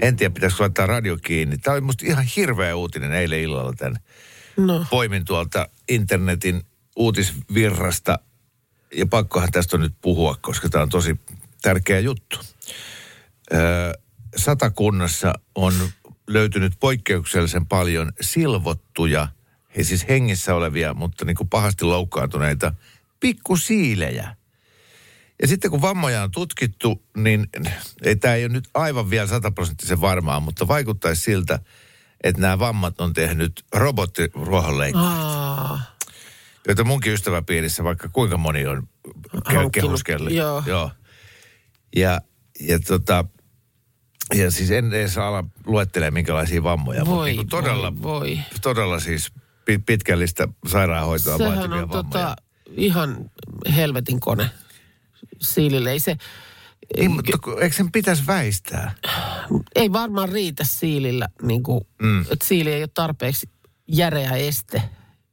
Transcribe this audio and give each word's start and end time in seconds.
En 0.00 0.16
tiedä, 0.16 0.34
pitäisikö 0.34 0.62
laittaa 0.62 0.86
radio 0.86 1.16
kiinni. 1.22 1.58
Tämä 1.58 1.74
oli 1.74 1.80
musta 1.80 2.06
ihan 2.06 2.24
hirveä 2.36 2.76
uutinen 2.76 3.12
eilen 3.12 3.40
illalla 3.40 3.72
tämän. 3.72 3.98
No. 4.56 4.86
Poimin 4.90 5.24
tuolta 5.24 5.68
internetin 5.88 6.62
uutisvirrasta. 6.96 8.18
Ja 8.94 9.06
pakkohan 9.06 9.48
tästä 9.52 9.76
on 9.76 9.80
nyt 9.80 9.94
puhua, 10.00 10.38
koska 10.40 10.68
tämä 10.68 10.82
on 10.82 10.88
tosi 10.88 11.20
tärkeä 11.62 12.00
juttu. 12.00 12.38
Öö, 13.52 13.92
satakunnassa 14.36 15.34
on 15.54 15.74
löytynyt 16.26 16.72
poikkeuksellisen 16.80 17.66
paljon 17.66 18.12
silvottuja, 18.20 19.28
he 19.76 19.84
siis 19.84 20.08
hengissä 20.08 20.54
olevia, 20.54 20.94
mutta 20.94 21.24
niin 21.24 21.36
kuin 21.36 21.48
pahasti 21.48 21.84
loukkaantuneita 21.84 22.72
pikkusiilejä. 23.20 24.36
Ja 25.42 25.48
sitten 25.48 25.70
kun 25.70 25.82
vammoja 25.82 26.22
on 26.22 26.30
tutkittu, 26.30 27.02
niin 27.16 27.46
ei, 28.02 28.16
tämä 28.16 28.34
ei 28.34 28.44
ole 28.44 28.52
nyt 28.52 28.68
aivan 28.74 29.10
vielä 29.10 29.26
sataprosenttisen 29.26 30.00
varmaa, 30.00 30.40
mutta 30.40 30.68
vaikuttaisi 30.68 31.22
siltä, 31.22 31.58
että 32.24 32.40
nämä 32.40 32.58
vammat 32.58 33.00
on 33.00 33.12
tehnyt 33.12 33.64
robottiruohonleikkurit, 33.74 35.08
Aa, 35.08 35.80
joita 36.66 36.84
munkin 36.84 37.12
ystäväpiirissä 37.12 37.84
vaikka 37.84 38.08
kuinka 38.08 38.36
moni 38.36 38.66
on 38.66 38.88
Hankkinut, 39.32 39.72
kehuskellut. 39.72 40.32
joo. 40.32 40.62
joo. 40.66 40.90
Ja, 41.96 42.20
ja, 42.60 42.78
tota, 42.80 43.24
ja 44.34 44.50
siis 44.50 44.70
en 44.70 44.92
edes 44.94 45.18
ala 45.18 45.44
luettelemaan 45.66 46.14
minkälaisia 46.14 46.62
vammoja, 46.62 47.00
mutta 47.00 47.14
voi, 47.16 47.26
niin 47.26 47.36
kuin 47.36 47.48
todella, 47.48 48.02
voi, 48.02 48.02
voi. 48.20 48.38
todella 48.62 49.00
siis 49.00 49.32
pi- 49.64 49.78
pitkällistä 49.78 50.48
sairaanhoitoa 50.66 51.38
Sehän 51.38 51.54
vaativia 51.56 51.82
on 51.82 51.88
vammoja. 51.88 52.02
tota, 52.02 52.36
ihan 52.70 53.30
helvetin 53.76 54.20
kone 54.20 54.50
siilille. 55.40 55.90
Ei, 55.90 56.00
se, 56.00 56.16
Niin, 56.96 57.10
mutta 57.10 57.32
eikö 57.60 57.76
sen 57.76 57.92
pitäisi 57.92 58.26
väistää? 58.26 58.94
ei 59.74 59.92
varmaan 59.92 60.28
riitä 60.28 60.64
siilillä, 60.64 61.28
niin 61.42 61.62
kuin, 61.62 61.80
mm. 62.02 62.20
että 62.20 62.44
siili 62.44 62.72
ei 62.72 62.82
ole 62.82 62.90
tarpeeksi 62.94 63.48
järeä 63.88 64.30
este. 64.30 64.82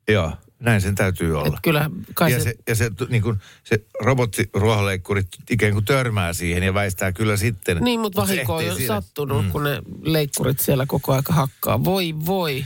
Joo, 0.08 0.32
näin 0.60 0.82
sen 0.82 0.96
täytyy 0.96 1.38
olla. 1.38 1.48
Että 1.48 1.60
kyllä 1.64 1.90
kai 2.14 2.32
ja 2.32 2.40
se, 2.40 2.44
se, 2.44 2.56
ja 2.68 2.76
se, 2.76 2.92
niin 3.10 3.22
kuin, 3.22 3.38
se 3.64 3.86
robottiruohonleikkuri 4.02 5.24
ikään 5.50 5.74
kuin 5.74 5.86
törmää 5.86 6.34
siihen 6.34 6.64
ja 6.64 6.74
väistää 6.74 7.12
kyllä 7.12 7.38
sitten. 7.38 7.78
niin, 7.82 8.00
mutta 8.00 8.22
vahinko 8.22 8.56
on 8.56 8.66
jo 8.66 8.76
siinä. 8.76 8.88
sattunut, 8.88 9.46
mm. 9.46 9.52
kun 9.52 9.64
ne 9.64 9.82
leikkurit 10.02 10.60
siellä 10.60 10.86
koko 10.86 11.14
aika 11.14 11.34
hakkaa. 11.34 11.84
Voi, 11.84 12.14
voi. 12.26 12.66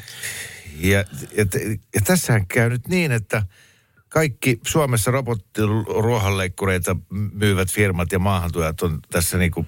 Ja, 0.80 1.00
ja, 1.38 1.46
ja 1.96 2.02
tässähän 2.06 2.48
käy 2.48 2.70
nyt 2.70 2.88
niin, 2.88 3.12
että 3.12 3.44
kaikki 4.10 4.60
Suomessa 4.68 5.12
robottiruohonleikkureita 5.12 6.96
myyvät 7.34 7.72
firmat 7.72 8.12
ja 8.12 8.20
maahantujat 8.20 8.82
on 8.82 9.00
tässä 9.12 9.38
niin 9.38 9.52
kuin 9.52 9.68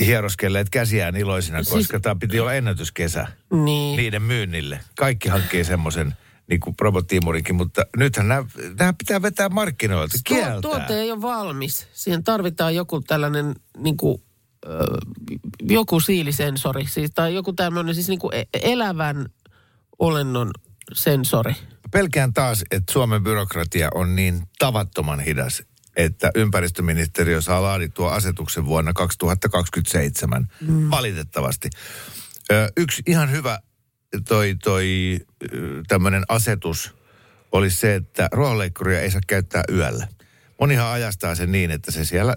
hieroskelleet 0.00 0.70
käsiään 0.70 1.16
iloisina, 1.16 1.62
Siis- 1.62 1.74
koska 1.74 2.00
tämä 2.00 2.16
piti 2.20 2.40
olla 2.40 2.54
ennätyskesä 2.54 3.26
Niin. 3.64 3.96
niiden 3.96 4.22
myynnille. 4.22 4.80
Kaikki 4.98 5.28
hankkii 5.28 5.64
semmoisen 5.64 6.14
niin 6.50 6.60
kuin 6.60 6.74
robottiimurinkin, 6.80 7.54
mutta 7.54 7.86
nythän 7.96 8.28
nämä, 8.28 8.44
nämä 8.78 8.92
pitää 8.98 9.22
vetää 9.22 9.48
markkinoilta, 9.48 10.18
kieltää. 10.24 10.60
Tuo, 10.60 10.76
tuote 10.76 11.00
ei 11.00 11.12
ole 11.12 11.22
valmis. 11.22 11.88
Siihen 11.92 12.24
tarvitaan 12.24 12.74
joku 12.74 13.00
tällainen 13.00 13.54
niin 13.78 13.96
kuin, 13.96 14.22
ö, 14.66 14.84
joku 15.62 16.00
siilisensori. 16.00 16.86
Siis, 16.86 17.10
tai 17.14 17.34
joku 17.34 17.52
tämmöinen 17.52 17.94
siis 17.94 18.08
niin 18.08 18.18
kuin 18.18 18.34
e- 18.34 18.44
elävän 18.62 19.26
olennon 19.98 20.50
sensori. 20.92 21.54
Pelkään 21.90 22.32
taas, 22.34 22.64
että 22.70 22.92
Suomen 22.92 23.22
byrokratia 23.22 23.88
on 23.94 24.16
niin 24.16 24.42
tavattoman 24.58 25.20
hidas, 25.20 25.62
että 25.96 26.30
ympäristöministeriö 26.34 27.40
saa 27.40 27.62
laadittua 27.62 28.14
asetuksen 28.14 28.66
vuonna 28.66 28.92
2027. 28.92 30.48
Mm. 30.60 30.90
Valitettavasti. 30.90 31.68
Ö, 32.52 32.72
yksi 32.76 33.02
ihan 33.06 33.30
hyvä 33.30 33.58
toi, 34.28 34.56
toi 34.64 35.18
tämmöinen 35.88 36.22
asetus 36.28 36.94
olisi 37.52 37.76
se, 37.76 37.94
että 37.94 38.28
ruohonleikkuria 38.32 39.00
ei 39.00 39.10
saa 39.10 39.20
käyttää 39.26 39.64
yöllä. 39.72 40.08
Monihan 40.60 40.86
ajastaa 40.86 41.34
sen 41.34 41.52
niin, 41.52 41.70
että 41.70 41.90
se 41.90 42.04
siellä 42.04 42.36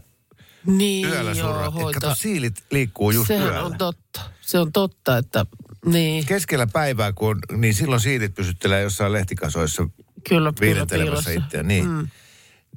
Niin, 0.65 1.07
yöllä 1.07 1.35
surraa. 1.35 1.71
Kato, 1.93 2.15
siilit 2.15 2.55
liikkuu 2.71 3.11
just 3.11 3.27
Sehän 3.27 3.47
yöllä. 3.47 3.63
on 3.63 3.77
totta. 3.77 4.21
Se 4.41 4.59
on 4.59 4.71
totta, 4.71 5.17
että 5.17 5.45
niin, 5.85 6.25
Keskellä 6.25 6.67
päivää, 6.67 7.13
kun 7.13 7.29
on, 7.29 7.59
niin 7.61 7.73
silloin 7.73 8.01
siilit 8.01 8.35
pysyttelee 8.35 8.81
jossain 8.81 9.13
lehtikasoissa 9.13 9.83
kyllä, 9.83 10.03
kyllä 10.23 10.53
viilentelemässä 10.61 11.29
piilossa. 11.29 11.45
itseään. 11.45 11.67
Niin, 11.67 11.89
mm. 11.89 12.07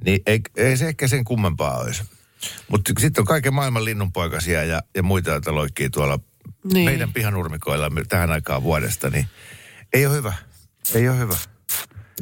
niin 0.04 0.20
ei, 0.26 0.40
ei, 0.56 0.76
se 0.76 0.88
ehkä 0.88 1.08
sen 1.08 1.24
kummempaa 1.24 1.78
olisi. 1.78 2.02
Mutta 2.68 2.92
sitten 2.98 3.22
on 3.22 3.26
kaiken 3.26 3.54
maailman 3.54 3.84
linnunpoikasia 3.84 4.64
ja, 4.64 4.82
ja 4.94 5.02
muita, 5.02 5.30
joita 5.30 5.54
loikkii 5.54 5.90
tuolla 5.90 6.16
niin. 6.16 6.74
Niin. 6.74 6.84
meidän 6.84 7.12
pihanurmikoilla 7.12 7.90
tähän 8.08 8.30
aikaan 8.30 8.62
vuodesta, 8.62 9.10
niin 9.10 9.26
ei 9.92 10.06
ole 10.06 10.14
hyvä. 10.14 10.32
Ei 10.94 11.08
ole 11.08 11.18
hyvä. 11.18 11.36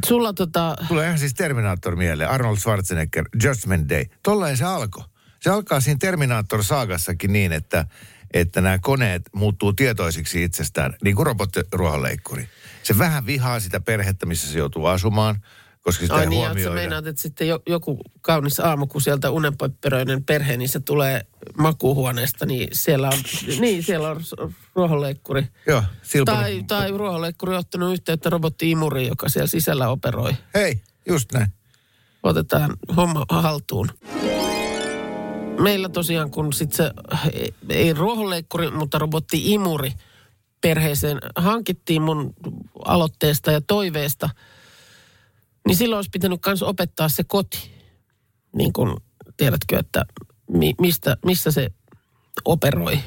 Sulla 0.07 0.33
tota, 0.33 0.77
Tulee 0.89 1.07
ihan 1.07 1.19
siis 1.19 1.35
Terminaattor 1.35 1.97
mieleen. 1.97 2.31
Arnold 2.31 2.57
Schwarzenegger, 2.57 3.25
Judgment 3.45 3.89
Day. 3.89 4.05
Tollain 4.23 4.57
se 4.57 4.65
alkoi. 4.65 5.05
Se 5.41 5.51
alkaa 5.51 5.81
siinä 5.81 5.99
Terminaattor-saagassakin 5.99 7.33
niin, 7.33 7.53
että, 7.53 7.87
että 8.33 8.61
nämä 8.61 8.79
koneet 8.79 9.23
muuttuu 9.35 9.73
tietoisiksi 9.73 10.43
itsestään, 10.43 10.95
niin 11.05 11.17
kuin 11.17 11.27
robottiruohonleikkuri. 11.27 12.49
Se 12.83 12.99
vähän 12.99 13.27
vihaa 13.27 13.61
sitä 13.61 13.81
perhettä, 13.81 14.27
missä 14.27 14.53
se 14.53 14.59
joutuu 14.59 14.87
asumaan, 14.87 15.45
koska 15.83 16.03
sitä 16.03 16.15
ai 16.15 16.23
ei 16.23 16.29
niin, 16.29 16.43
että 16.43 16.49
sä 16.49 16.53
huomioida. 16.53 16.81
meinaat, 16.81 17.07
että 17.07 17.23
sitten 17.23 17.49
jo, 17.49 17.63
joku 17.69 18.01
kaunis 18.21 18.61
aamu, 18.61 18.87
kun 18.87 19.01
sieltä 19.01 19.31
unenpöppöröinen 19.31 20.25
perhe, 20.25 20.57
niin 20.57 20.69
se 20.69 20.81
tulee 20.81 21.27
makuuhuoneesta, 21.59 22.47
niin 22.47 22.69
siellä 22.73 23.09
on, 23.09 23.19
niin 23.61 23.83
siellä 23.83 24.11
on 24.11 24.21
ruohonleikkuri. 24.75 25.49
Joo, 25.67 25.83
silpun... 26.03 26.35
Tai, 26.35 26.65
tai 26.67 26.91
ruohonleikkuri 26.91 27.53
on 27.53 27.59
ottanut 27.59 27.93
yhteyttä 27.93 28.31
robotti-imuriin, 28.31 29.09
joka 29.09 29.29
siellä 29.29 29.47
sisällä 29.47 29.89
operoi. 29.89 30.33
Hei, 30.55 30.81
just 31.09 31.33
näin. 31.33 31.53
Otetaan 32.23 32.77
homma 32.97 33.25
haltuun. 33.29 33.89
Meillä 35.61 35.89
tosiaan, 35.89 36.31
kun 36.31 36.53
sit 36.53 36.73
se, 36.73 36.91
ei 37.69 37.93
ruohonleikkuri, 37.93 38.71
mutta 38.71 38.99
robotti-imuri 38.99 39.93
perheeseen 40.61 41.19
hankittiin 41.37 42.03
mun 42.03 42.35
aloitteesta 42.85 43.53
ja 43.53 43.61
toiveesta, 43.61 44.31
niin 45.67 45.77
silloin 45.77 45.99
olisi 45.99 46.11
pitänyt 46.11 46.41
myös 46.47 46.63
opettaa 46.63 47.09
se 47.09 47.25
koti. 47.25 47.71
Niin 48.57 48.73
kuin 48.73 48.97
tiedätkö, 49.37 49.79
että 49.79 50.05
mi, 50.51 50.75
mistä, 50.81 51.17
missä 51.25 51.51
se 51.51 51.71
operoi. 52.45 52.99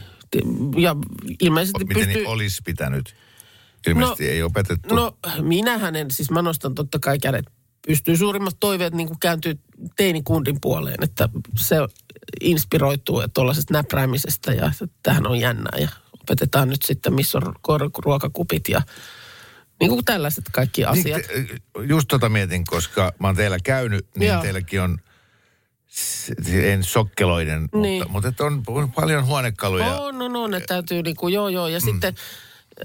Ja 0.78 0.96
ilmeisesti 1.42 1.86
Miten 1.86 2.04
pystyy... 2.04 2.16
niin 2.16 2.28
olisi 2.28 2.62
pitänyt? 2.66 3.16
Ilmeisesti 3.88 4.24
No, 4.24 4.30
ei 4.30 4.44
opetettu. 4.44 4.96
No 4.96 5.18
minähän 5.42 5.96
en, 5.96 6.12
siis 6.12 6.32
mä 6.32 6.42
nostan 6.42 6.76
totta 6.76 7.00
kai 7.00 7.20
kädet. 7.20 7.46
Pystyy 7.88 8.18
suurimmat 8.18 8.56
toiveet 8.60 8.94
niin 8.94 9.08
kuin 9.08 9.20
kääntyy 9.20 9.60
teinikundin 9.98 10.62
puoleen, 10.62 11.04
että 11.04 11.30
se 11.58 11.76
inspiroituu 12.42 13.24
tuollaisesta 13.34 13.74
näpräämisestä 13.74 14.54
ja 14.54 14.72
tähän 15.04 15.28
on 15.28 15.40
jännää 15.40 15.80
ja 15.80 15.90
opetetaan 16.22 16.70
nyt 16.70 16.82
sitten, 16.86 17.14
missä 17.14 17.38
on 17.38 17.56
ruokakupit 17.98 18.70
ja 18.70 18.82
niin 19.80 19.90
kuin 19.90 20.06
tällaiset 20.06 20.46
kaikki 20.52 20.86
asiat. 20.86 21.22
Niin, 21.36 21.62
just 21.90 22.08
tota 22.08 22.30
mietin, 22.30 22.66
koska 22.66 23.14
mä 23.20 23.28
oon 23.28 23.36
teillä 23.36 23.58
käynyt, 23.64 24.08
niin 24.16 24.32
Joo. 24.32 24.42
teilläkin 24.42 24.82
on, 24.82 24.98
en 26.48 26.84
sokkeloiden, 26.84 27.70
Niin. 27.74 28.12
mutta, 28.12 28.30
mutta 28.30 28.46
on, 28.46 28.64
on 28.68 28.92
paljon 28.92 29.26
huonekaluja. 29.26 29.96
On, 29.96 30.22
on, 30.22 30.36
on, 30.36 30.54
että 30.54 30.68
täytyy 30.68 31.02
niinku, 31.02 31.28
joo, 31.28 31.50
joo. 31.50 31.68
Ja 31.68 31.80
mm. 31.80 31.86
sitten 31.86 32.16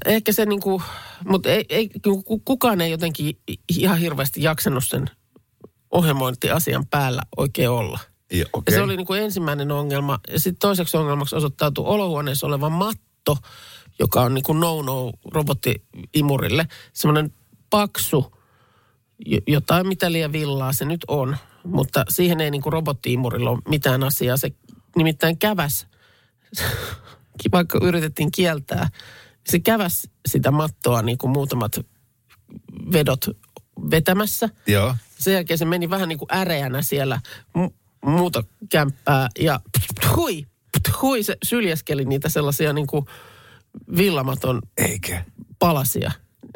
ehkä 0.06 0.32
se 0.32 0.46
niinku, 0.46 0.82
mutta 1.28 1.48
ei, 1.48 1.64
ei, 1.68 1.90
ku- 2.24 2.42
kukaan 2.44 2.80
ei 2.80 2.90
jotenkin 2.90 3.38
ihan 3.68 3.98
hirveästi 3.98 4.42
jaksanut 4.42 4.84
sen 4.84 5.10
ohjelmointiasian 5.90 6.86
päällä 6.86 7.22
oikein 7.36 7.70
olla. 7.70 7.98
Ja, 8.32 8.38
Ja 8.38 8.44
okay. 8.52 8.74
se 8.74 8.82
oli 8.82 8.96
niin 8.96 9.06
kuin 9.06 9.22
ensimmäinen 9.22 9.72
ongelma. 9.72 10.18
Ja 10.32 10.40
sitten 10.40 10.60
toiseksi 10.60 10.96
ongelmaksi 10.96 11.36
osoittautui 11.36 11.84
olohuoneessa 11.86 12.46
oleva 12.46 12.70
matto, 12.70 13.36
joka 13.98 14.20
on 14.20 14.34
niin 14.34 14.42
kuin 14.42 14.60
no-no 14.60 15.12
robottiimurille. 15.32 16.68
Semmoinen 16.92 17.34
paksu, 17.70 18.36
jo- 19.26 19.40
jotain 19.46 19.88
mitä 19.88 20.12
liian 20.12 20.32
villaa 20.32 20.72
se 20.72 20.84
nyt 20.84 21.04
on. 21.08 21.36
Mutta 21.64 22.04
siihen 22.08 22.40
ei 22.40 22.50
niin 22.50 22.62
kuin 22.62 22.72
robottiimurilla 22.72 23.50
ole 23.50 23.58
mitään 23.68 24.04
asiaa. 24.04 24.36
Se 24.36 24.50
nimittäin 24.96 25.38
käväs, 25.38 25.86
vaikka 27.52 27.78
yritettiin 27.82 28.30
kieltää, 28.30 28.88
Se 29.48 29.60
käväs 29.60 30.08
sitä 30.28 30.50
mattoa 30.50 31.02
niin 31.02 31.18
kuin 31.18 31.30
muutamat 31.30 31.72
vedot 32.92 33.26
vetämässä. 33.90 34.48
Joo. 34.66 34.96
Sen 35.18 35.34
jälkeen 35.34 35.58
se 35.58 35.64
meni 35.64 35.90
vähän 35.90 36.08
niin 36.08 36.18
kuin 36.18 36.34
äreänä 36.34 36.82
siellä 36.82 37.20
mu- 37.58 37.74
muuta 38.04 38.44
kämppää 38.70 39.28
ja 39.40 39.60
hui, 40.16 40.46
hui, 41.02 41.22
se 41.22 41.36
syljeskeli 41.44 42.04
niitä 42.04 42.28
sellaisia 42.28 42.72
niin 42.72 42.86
kuin 42.86 43.04
villamaton 43.96 44.62
Eikä. 44.76 45.24
palasia. 45.58 46.12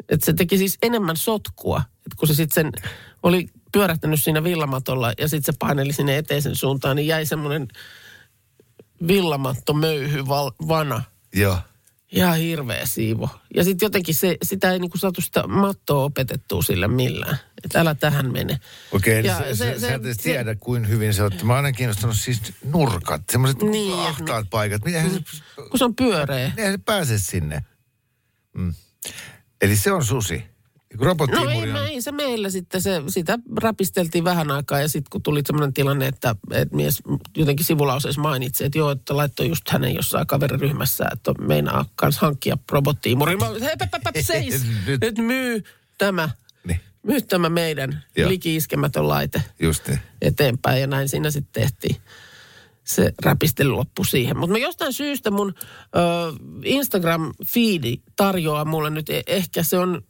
Et 0.09 0.23
se 0.23 0.33
teki 0.33 0.57
siis 0.57 0.77
enemmän 0.81 1.17
sotkua, 1.17 1.81
et 2.05 2.13
kun 2.15 2.27
se 2.27 2.33
sitten 2.33 2.73
sen 2.73 2.83
oli 3.23 3.49
pyörähtänyt 3.71 4.23
siinä 4.23 4.43
villamatolla 4.43 5.13
ja 5.17 5.27
sitten 5.27 5.53
se 5.53 5.57
paineli 5.59 5.93
sinne 5.93 6.17
eteisen 6.17 6.55
suuntaan, 6.55 6.95
niin 6.95 7.07
jäi 7.07 7.25
semmoinen 7.25 7.67
villamatto 9.07 9.73
möyhy 9.73 10.27
val, 10.27 10.51
vana. 10.67 11.03
Joo. 11.35 11.57
Ihan 12.15 12.37
hirveä 12.37 12.85
siivo. 12.85 13.29
Ja 13.55 13.63
sitten 13.63 13.85
jotenkin 13.85 14.15
se, 14.15 14.37
sitä 14.43 14.71
ei 14.71 14.79
niinku 14.79 14.97
saatu 14.97 15.21
sitä 15.21 15.47
mattoa 15.47 16.03
opetettua 16.03 16.61
sille 16.63 16.87
millään. 16.87 17.37
Että 17.63 17.79
älä 17.79 17.95
tähän 17.95 18.31
mene. 18.31 18.59
Okei, 18.91 19.17
eli 19.19 19.27
Ja 19.27 19.37
se, 19.37 19.55
se, 19.55 19.73
se- 19.73 19.79
sä 19.79 19.93
et 19.93 20.05
edes 20.05 20.17
se- 20.17 20.23
tiedä, 20.23 20.55
kuin 20.55 20.87
hyvin 20.89 21.13
se 21.13 21.23
on. 21.23 21.31
Mä 21.43 21.53
oon 21.55 21.65
aina 21.65 21.77
kiinnostunut 21.77 22.15
siis 22.17 22.41
nurkat, 22.65 23.21
semmoiset 23.31 23.61
Niin, 23.61 23.71
niin, 23.71 23.93
ahtaat 24.07 24.49
paikat. 24.49 24.85
Miten 24.85 25.11
se, 25.13 25.19
Kun 25.69 25.77
se 25.79 25.85
on 25.85 25.95
pyöreä. 25.95 26.51
eihän 26.57 26.73
se 26.73 26.77
pääse 26.85 27.19
sinne? 27.19 27.63
Mm. 28.53 28.73
Eli 29.61 29.75
se 29.75 29.91
on 29.91 30.05
susi. 30.05 30.43
No 31.43 31.49
ei, 31.49 31.65
me, 31.65 31.79
ei 31.79 32.01
se 32.01 32.11
meillä 32.11 32.49
sitten, 32.49 32.81
se, 32.81 33.01
sitä 33.07 33.39
räpisteltiin 33.61 34.23
vähän 34.23 34.51
aikaa 34.51 34.79
ja 34.79 34.87
sitten 34.87 35.09
kun 35.09 35.21
tuli 35.21 35.41
sellainen 35.45 35.73
tilanne, 35.73 36.07
että, 36.07 36.35
että 36.51 36.75
mies 36.75 37.03
jotenkin 37.37 37.65
sivulauseessa 37.65 38.21
mainitsi, 38.21 38.65
että 38.65 38.77
joo, 38.77 38.91
että 38.91 39.17
laittoi 39.17 39.49
just 39.49 39.69
hänen 39.69 39.95
jossain 39.95 40.27
kaveriryhmässä, 40.27 41.05
että 41.13 41.33
meinaa 41.41 41.85
kans 41.95 42.17
hankkia 42.17 42.57
robottiimurin. 42.71 43.39
Mä 43.39 43.45
hei, 43.61 43.75
pä, 43.77 43.87
pä, 43.91 43.99
pä, 44.03 44.11
seis, 44.21 44.65
Nyt. 44.87 45.01
nyt 45.01 45.17
myy 45.17 45.63
tämä, 45.97 46.29
Niin, 46.67 46.79
myy 47.03 47.21
tämä 47.21 47.49
meidän 47.49 48.03
Joo. 48.17 48.29
liki-iskemätön 48.29 49.07
laite 49.07 49.43
just 49.59 49.87
niin. 49.87 49.99
eteenpäin 50.21 50.81
ja 50.81 50.87
näin 50.87 51.09
siinä 51.09 51.31
sitten 51.31 51.61
tehtiin. 51.63 51.95
Se 52.83 53.13
räpistely 53.23 53.69
loppui 53.69 54.05
siihen. 54.05 54.37
Mutta 54.37 54.57
jostain 54.57 54.93
syystä 54.93 55.31
mun 55.31 55.53
ö, 55.57 55.99
Instagram-fiidi 56.65 58.01
tarjoaa 58.15 58.65
mulle 58.65 58.89
nyt, 58.89 59.09
e- 59.09 59.23
ehkä 59.27 59.63
se 59.63 59.77
on 59.77 60.01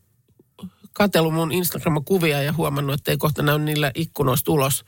katsellut 0.96 1.34
mun 1.34 1.52
Instagram-kuvia 1.52 2.42
ja 2.42 2.54
huomannut, 2.54 2.94
että 2.94 3.12
ei 3.12 3.18
kohta 3.18 3.42
näy 3.44 3.60
niillä 3.60 3.92
ikkunoista 3.96 4.52
ulos, 4.52 4.86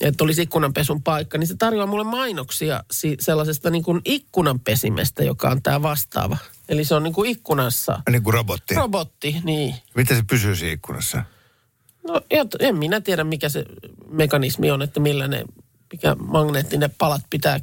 että 0.00 0.24
olisi 0.24 0.42
ikkunanpesun 0.42 1.02
paikka, 1.02 1.38
niin 1.38 1.46
se 1.46 1.56
tarjoaa 1.56 1.86
mulle 1.86 2.04
mainoksia 2.04 2.84
si- 2.90 3.16
sellaisesta 3.20 3.70
niin 3.70 3.82
kuin 3.82 4.00
ikkunanpesimestä, 4.04 5.24
joka 5.24 5.48
on 5.50 5.62
tämä 5.62 5.82
vastaava. 5.82 6.36
Eli 6.68 6.84
se 6.84 6.94
on 6.94 7.02
niin 7.02 7.14
kuin 7.14 7.30
ikkunassa 7.30 8.02
Niin 8.10 8.22
kuin 8.22 8.34
robotti. 8.34 8.74
robotti, 8.74 9.36
niin. 9.44 9.74
Miten 9.94 10.16
se 10.16 10.22
pysyy 10.30 10.56
siinä 10.56 10.72
ikkunassa? 10.72 11.24
No 12.08 12.20
en 12.60 12.76
minä 12.76 13.00
tiedä, 13.00 13.24
mikä 13.24 13.48
se 13.48 13.64
mekanismi 14.10 14.70
on, 14.70 14.82
että 14.82 15.00
millä 15.00 15.28
ne, 15.28 15.44
mikä 15.92 16.14
magneettinen 16.14 16.90
palat 16.98 17.22
pitää 17.30 17.60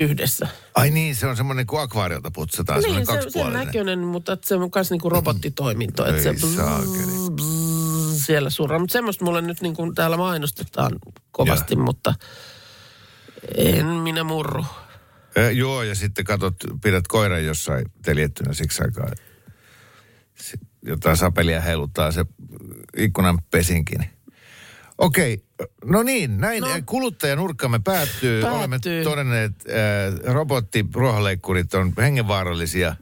yhdessä. 0.00 0.48
Ai 0.74 0.90
niin, 0.90 1.16
se 1.16 1.26
on 1.26 1.36
semmoinen 1.36 1.66
kuin 1.66 1.82
akvaariolta 1.82 2.30
putsataan, 2.30 2.82
niin, 2.82 3.06
se, 3.06 3.30
sen 3.30 3.52
näköinen, 3.52 3.98
mutta 3.98 4.36
se 4.44 4.54
on 4.54 4.70
myös 4.74 4.90
niinku 4.90 5.08
robottitoiminto. 5.08 6.06
Että 6.06 6.22
se 6.22 6.34
saakeli. 6.56 7.30
bzzz 7.34 7.96
siellä 8.26 8.50
surraa. 8.50 8.78
Mutta 8.78 8.92
semmoista 8.92 9.24
mulle 9.24 9.42
nyt 9.42 9.60
niin 9.60 9.74
kuin 9.74 9.94
täällä 9.94 10.16
mainostetaan 10.16 10.92
kovasti, 11.30 11.74
Joo. 11.74 11.84
mutta 11.84 12.14
en 13.54 13.86
minä 13.86 14.24
murru. 14.24 14.64
Ö, 15.38 15.50
joo, 15.50 15.82
ja 15.82 15.94
sitten 15.94 16.24
katot, 16.24 16.54
pidät 16.82 17.08
koiran 17.08 17.44
jossain 17.44 17.86
teljettynä 18.02 18.52
siksi 18.52 18.82
aikaa. 18.82 19.10
Jotain 20.82 21.16
sapelia 21.16 21.60
heiluttaa 21.60 22.12
se 22.12 22.24
ikkunan 22.96 23.38
pesinkin. 23.50 24.15
Okei, 24.98 25.42
no 25.84 26.02
niin, 26.02 26.38
näin 26.38 26.60
no. 26.60 26.68
kuluttajanurkkamme 26.86 27.80
päättyy. 27.84 28.42
Päättyy. 28.42 28.58
Olemme 28.58 28.78
todenneet, 29.04 29.52
että 29.52 30.32
robotti 30.32 30.86
ruohonleikkurit 30.94 31.74
on 31.74 31.92
hengenvaarallisia 31.98 32.96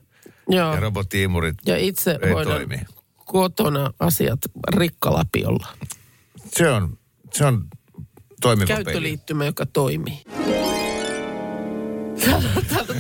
Joo. 0.48 0.74
ja 0.74 0.80
robottiimurit 0.80 1.56
Ja 1.66 1.76
itse 1.76 2.18
ei 2.22 2.44
toimi. 2.44 2.80
kotona 3.24 3.92
asiat 4.00 4.40
rikkalapiolla. 4.76 5.68
Se 6.46 6.70
on, 6.70 6.98
se 7.32 7.44
on 7.44 7.64
toimiva 8.40 8.66
peli. 8.66 8.84
Käyttöliittymä, 8.84 9.44
joka 9.44 9.66
toimii. 9.66 10.24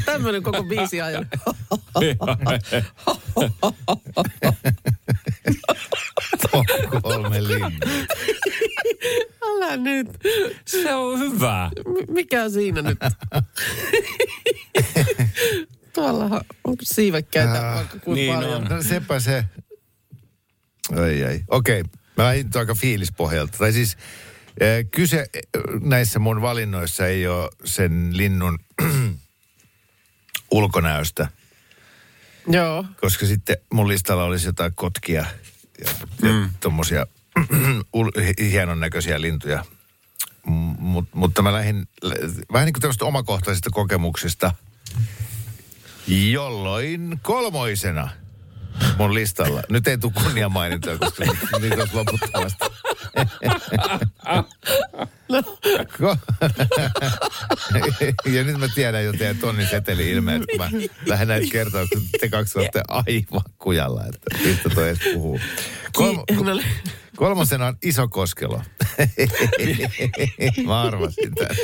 Tämmöinen 0.04 0.42
koko 0.42 0.62
biisi 0.64 1.00
ajan. 1.00 1.26
Linjaa. 7.48 7.70
Älä 9.48 9.76
nyt. 9.76 10.08
Se 10.66 10.94
on 10.94 11.18
hyvä. 11.20 11.70
M- 11.86 12.12
Mikä 12.12 12.48
siinä 12.48 12.82
nyt? 12.82 12.98
Tuollahan 15.94 16.40
on 16.64 16.76
siivekkäitä 16.82 17.68
Ah, 17.70 17.74
vaikka 17.76 17.98
kuin 17.98 18.14
niin 18.14 18.34
paljon. 18.34 18.54
on. 18.62 18.64
No 18.64 18.82
sepä 18.82 19.20
se. 19.20 19.44
Ai 21.02 21.24
ai. 21.24 21.40
Okei, 21.48 21.82
mä 22.16 22.24
lähdin 22.24 22.46
nyt 22.46 22.56
aika 22.56 22.74
fiilispohjalta. 22.74 23.58
Tai 23.58 23.72
siis 23.72 23.96
eh, 24.60 24.86
kyse 24.90 25.18
eh, 25.34 25.42
näissä 25.80 26.18
mun 26.18 26.42
valinnoissa 26.42 27.06
ei 27.06 27.26
ole 27.28 27.50
sen 27.64 28.16
linnun 28.16 28.58
ulkonäöstä, 30.50 31.28
Joo. 32.48 32.84
koska 33.00 33.26
sitten 33.26 33.56
mun 33.72 33.88
listalla 33.88 34.24
olisi 34.24 34.46
jotain 34.46 34.72
kotkia 34.74 35.24
ja, 35.84 35.90
ja 36.22 36.48
tommosia 36.60 37.06
hi- 37.06 37.12
hienon 38.50 38.80
näköisiä 38.80 39.20
lintuja. 39.20 39.64
Mut, 40.78 41.08
mutta 41.14 41.42
mä 41.42 41.52
lähdin 41.52 41.88
lä- 42.02 42.14
vähän 42.52 42.66
niin 42.66 42.72
kuin 42.72 42.80
tämmöistä 42.80 43.04
omakohtaisista 43.04 43.70
kokemuksista, 43.70 44.52
jolloin 46.06 47.18
kolmoisena 47.22 48.08
mun 48.98 49.14
listalla. 49.14 49.62
Nyt 49.68 49.88
ei 49.88 49.98
tule 49.98 50.12
kunnia 50.22 50.48
mainintoja, 50.48 50.98
koska 50.98 51.24
niitä 51.60 51.76
olisi 51.76 51.94
loputtomasti. 51.94 52.64
Ko- 55.98 56.18
ja 58.24 58.44
nyt 58.44 58.58
mä 58.58 58.68
tiedän 58.74 59.04
jo 59.04 59.12
teidän 59.12 59.36
tonnin 59.36 59.66
seteli 59.68 60.10
ilmeet, 60.10 60.42
kun 60.50 60.58
mä 60.58 60.70
lähden 61.06 61.28
näitä 61.28 61.46
kertoa, 61.52 61.86
kun 61.92 62.02
te 62.20 62.28
kaksi 62.28 62.58
olette 62.58 62.82
aivan 62.88 63.42
kujalla, 63.58 64.04
että 64.06 64.38
mistä 64.48 64.70
toi 64.70 64.88
edes 64.88 64.98
puhuu. 65.14 65.40
Kolmo, 65.92 66.24
no, 66.44 66.60
kolmosena 67.16 67.66
on 67.66 67.76
Iso 67.82 68.08
Koskelo. 68.08 68.62
mä 70.66 70.82
arvasin 70.82 71.34
tämän. 71.34 71.56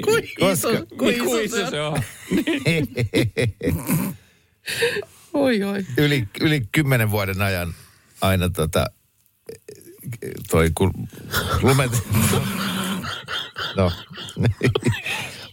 Koska, 0.00 0.52
iso, 0.52 0.68
kuin 0.98 1.14
iso, 1.14 1.22
Kuin 1.26 1.30
se 1.30 1.44
iso 1.44 1.70
se 1.70 1.80
on. 1.80 2.02
Oi, 5.34 5.62
oi. 5.62 5.86
yli, 5.96 6.28
yli 6.40 6.68
kymmenen 6.72 7.10
vuoden 7.10 7.42
ajan 7.42 7.74
aina 8.20 8.50
tota, 8.50 8.86
toi 10.50 10.70
kun 10.74 10.92
lumet... 11.62 11.90
No. 13.76 13.92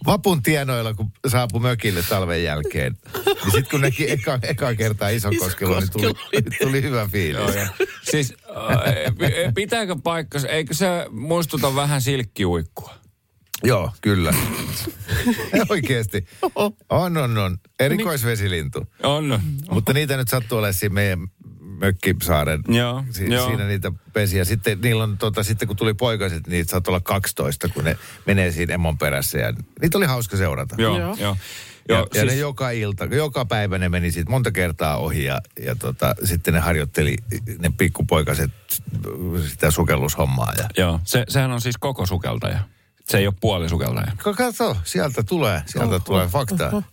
Vapun 0.05 0.43
tienoilla, 0.43 0.93
kun 0.93 1.11
saapui 1.27 1.61
mökille 1.61 2.03
talven 2.09 2.43
jälkeen, 2.43 2.97
niin 3.25 3.51
sitten 3.51 3.71
kun 3.71 3.81
näki 3.81 4.11
eka, 4.11 4.39
eka 4.41 4.75
kertaa 4.75 5.09
ison 5.09 5.37
koskelun, 5.37 5.77
niin 5.77 5.91
tuli, 5.91 6.43
tuli 6.61 6.81
hyvä 6.81 7.07
fiilis. 7.11 7.55
Siis 8.11 8.33
äh, 8.49 9.53
pitääkö 9.55 9.95
paikkansa, 10.03 10.47
eikö 10.47 10.73
se 10.73 10.87
muistuta 11.11 11.75
vähän 11.75 12.01
silkkiuikkua? 12.01 12.95
Joo, 13.63 13.91
kyllä. 14.01 14.33
Oikeasti. 15.69 16.25
On, 16.89 17.17
on, 17.17 17.37
on. 17.37 17.57
Erikoisvesilintu. 17.79 18.87
On. 19.03 19.31
on. 19.31 19.41
Mutta 19.69 19.93
niitä 19.93 20.17
nyt 20.17 20.27
sattuu 20.27 20.57
olemaan 20.57 20.73
siinä 20.73 20.93
meidän 20.93 21.27
mökkisaaren. 21.79 22.61
Joo, 22.67 23.03
si- 23.09 23.33
joo. 23.33 23.47
Siinä 23.47 23.67
niitä 23.67 23.91
pesiä. 24.13 24.45
Sitten 24.45 24.81
niillä 24.81 25.03
on, 25.03 25.17
tota, 25.17 25.43
sitten 25.43 25.67
kun 25.67 25.77
tuli 25.77 25.93
poikaset, 25.93 26.47
niitä 26.47 26.71
saattoi 26.71 26.91
olla 26.91 26.99
12, 27.01 27.67
kun 27.67 27.83
ne 27.83 27.97
menee 28.25 28.51
siinä 28.51 28.73
emon 28.73 28.97
perässä. 28.97 29.37
Ja 29.37 29.53
niitä 29.81 29.97
oli 29.97 30.05
hauska 30.05 30.37
seurata. 30.37 30.75
Joo, 30.77 30.97
Joo. 30.99 31.15
Ja, 31.19 31.35
joo 31.89 32.07
ja 32.13 32.21
siis, 32.21 32.25
ne 32.25 32.35
joka 32.35 32.71
ilta, 32.71 33.05
joka 33.05 33.45
päivä 33.45 33.77
ne 33.77 33.89
meni 33.89 34.11
siitä 34.11 34.31
monta 34.31 34.51
kertaa 34.51 34.97
ohi 34.97 35.23
ja, 35.23 35.41
ja 35.59 35.75
tota, 35.75 36.15
sitten 36.23 36.53
ne 36.53 36.59
harjoitteli 36.59 37.15
ne 37.59 37.71
pikkupoikaset 37.77 38.51
sitä 39.49 39.71
sukellushommaa. 39.71 40.53
Ja... 40.57 40.69
joo. 40.77 40.99
Se, 41.03 41.23
sehän 41.27 41.51
on 41.51 41.61
siis 41.61 41.77
koko 41.77 42.05
sukeltaja. 42.05 42.59
Se 43.09 43.17
ei 43.17 43.27
ole 43.27 43.35
puolisukeltaja. 43.41 44.11
Kato, 44.17 44.77
sieltä 44.83 45.23
tulee, 45.23 45.61
sieltä 45.65 45.89
oho, 45.89 45.99
tulee 45.99 46.27
faktaa. 46.27 46.67
Oho. 46.67 46.83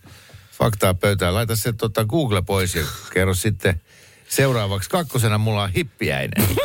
Faktaa 0.53 0.95
pöytään. 0.95 1.35
Laita 1.35 1.57
se 1.57 1.73
tota, 1.73 2.05
Google 2.05 2.43
pois 2.43 2.75
ja 2.75 2.83
kerro 3.13 3.35
sitten 3.35 3.81
seuraavaksi. 4.37 4.91
Kakkosena 4.91 5.39
mulla 5.39 5.63
on 5.63 5.71
hippiäinen. 5.71 6.49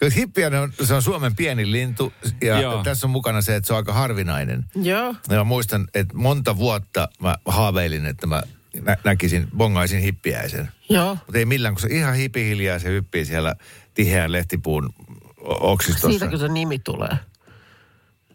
Jos 0.00 0.16
hippiäinen 0.16 0.60
on, 0.60 0.72
se 0.84 0.94
on 0.94 1.02
Suomen 1.02 1.36
pieni 1.36 1.72
lintu 1.72 2.12
ja 2.42 2.60
Joo. 2.60 2.82
tässä 2.84 3.06
on 3.06 3.10
mukana 3.10 3.42
se, 3.42 3.56
että 3.56 3.66
se 3.66 3.72
on 3.72 3.76
aika 3.76 3.92
harvinainen. 3.92 4.64
Joo. 4.74 5.14
Ja 5.28 5.36
mä 5.36 5.44
muistan, 5.44 5.88
että 5.94 6.16
monta 6.16 6.56
vuotta 6.56 7.08
mä 7.20 7.36
haaveilin, 7.46 8.06
että 8.06 8.26
mä 8.26 8.42
nä- 8.82 8.96
näkisin, 9.04 9.48
bongaisin 9.56 10.00
hippiäisen. 10.00 10.68
Joo. 10.88 11.14
Mutta 11.14 11.38
ei 11.38 11.44
millään, 11.44 11.74
kun 11.74 11.80
se 11.80 11.88
ihan 11.90 12.14
hipihiljaa 12.14 12.78
se 12.78 12.88
hyppii 12.88 13.24
siellä 13.24 13.54
tiheän 13.94 14.32
lehtipuun 14.32 14.94
o- 15.38 15.72
oksistossa. 15.72 16.08
Siitäkö 16.08 16.38
se 16.38 16.48
nimi 16.48 16.78
tulee? 16.78 17.16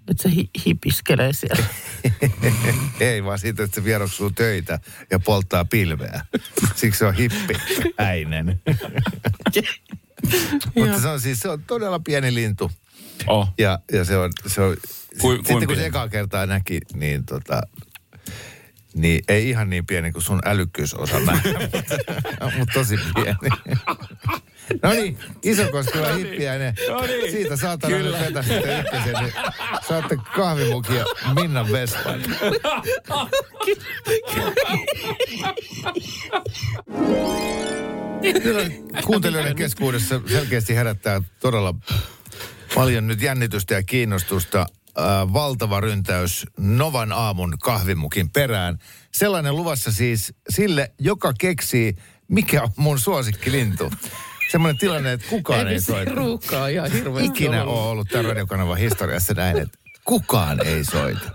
Että 0.08 0.24
se 0.24 0.30
hi- 0.36 0.50
hipiskelee 0.66 1.34
siellä. 1.34 1.66
Ei 3.00 3.24
vaan 3.24 3.40
siitä, 3.40 3.64
että 3.64 3.76
se 3.76 3.84
vieroksuu 3.84 4.32
töitä 4.32 4.80
ja 5.12 5.20
polttaa 5.20 5.66
pilveä. 5.66 6.26
Siksi 6.76 7.00
se 7.00 7.06
on 7.06 7.14
hippiäinen. 7.14 8.62
Mutta 10.76 11.02
se 11.02 11.08
on 11.08 11.22
siis 11.22 11.40
se 11.40 11.50
on 11.50 11.64
todella 11.64 12.00
pieni 12.00 12.34
lintu. 12.34 12.72
Oh. 13.28 13.54
Ja, 13.58 13.80
ja 13.92 14.06
se 14.06 14.18
on, 14.18 14.32
se 14.48 14.62
on 14.62 14.78
Kui- 15.22 15.36
sitten 15.36 15.56
kuin 15.56 15.56
kun 15.60 15.62
se 15.62 15.68
pieni? 15.68 15.84
ekaa 15.84 16.10
kertaa 16.10 16.46
näki, 16.46 16.80
niin 16.94 17.26
tota, 17.26 17.62
niin 18.94 19.24
ei 19.28 19.50
ihan 19.50 19.70
niin 19.70 19.86
pieni 19.86 20.12
kuin 20.12 20.24
sun 20.24 20.40
älykkyysosa 20.46 21.20
nähdä, 21.20 21.50
mutta 22.58 22.74
tosi 22.74 22.96
pieni. 23.16 23.38
No 24.84 24.90
niin, 24.90 25.18
Isokoskela 25.44 26.14
hippiäinen. 26.14 26.76
No 26.90 27.02
niin. 27.02 27.32
Siitä 27.32 27.56
saatana 27.56 27.98
nyt 27.98 28.20
vetä 28.20 28.42
sitten 28.42 28.80
ykkösen, 28.80 29.14
niin 29.14 29.34
saatte 29.88 30.18
kahvimukia 30.36 31.06
Minnan 31.42 31.72
Vespan. 31.72 32.22
Kyllä 38.44 38.62
kuuntelijoiden 39.06 39.56
keskuudessa 39.56 40.22
selkeästi 40.28 40.76
herättää 40.76 41.22
todella 41.40 41.76
paljon 42.76 43.08
nyt 43.08 43.22
jännitystä 43.22 43.74
ja 43.74 43.84
kiinnostusta. 43.84 44.66
Äh, 45.00 45.34
valtava 45.34 45.80
ryntäys 45.80 46.46
Novan 46.58 47.12
aamun 47.12 47.54
kahvimukin 47.64 48.30
perään. 48.30 48.78
Sellainen 49.14 49.56
luvassa 49.56 49.92
siis 49.92 50.34
sille, 50.50 50.92
joka 51.00 51.34
keksii, 51.40 51.96
mikä 52.28 52.64
on 52.64 52.70
mun 52.76 53.00
suosikkilintu. 53.00 53.92
Semmoinen 54.52 54.78
tilanne, 54.78 55.12
että 55.14 55.26
kukaan 55.30 55.68
ei, 55.68 55.80
soita. 55.82 56.12
ruuhkaa 56.16 56.68
ihan 56.68 56.92
hirveästi 56.92 57.28
Ikinä 57.28 57.64
ollut. 57.64 57.78
ole 57.78 57.90
ollut 57.90 58.08
tämän 58.12 58.26
radiokanavan 58.26 58.78
historiassa 58.78 59.34
näin, 59.34 59.58
että 59.58 59.78
kukaan 60.04 60.68
ei 60.68 60.84
soita. 60.84 61.30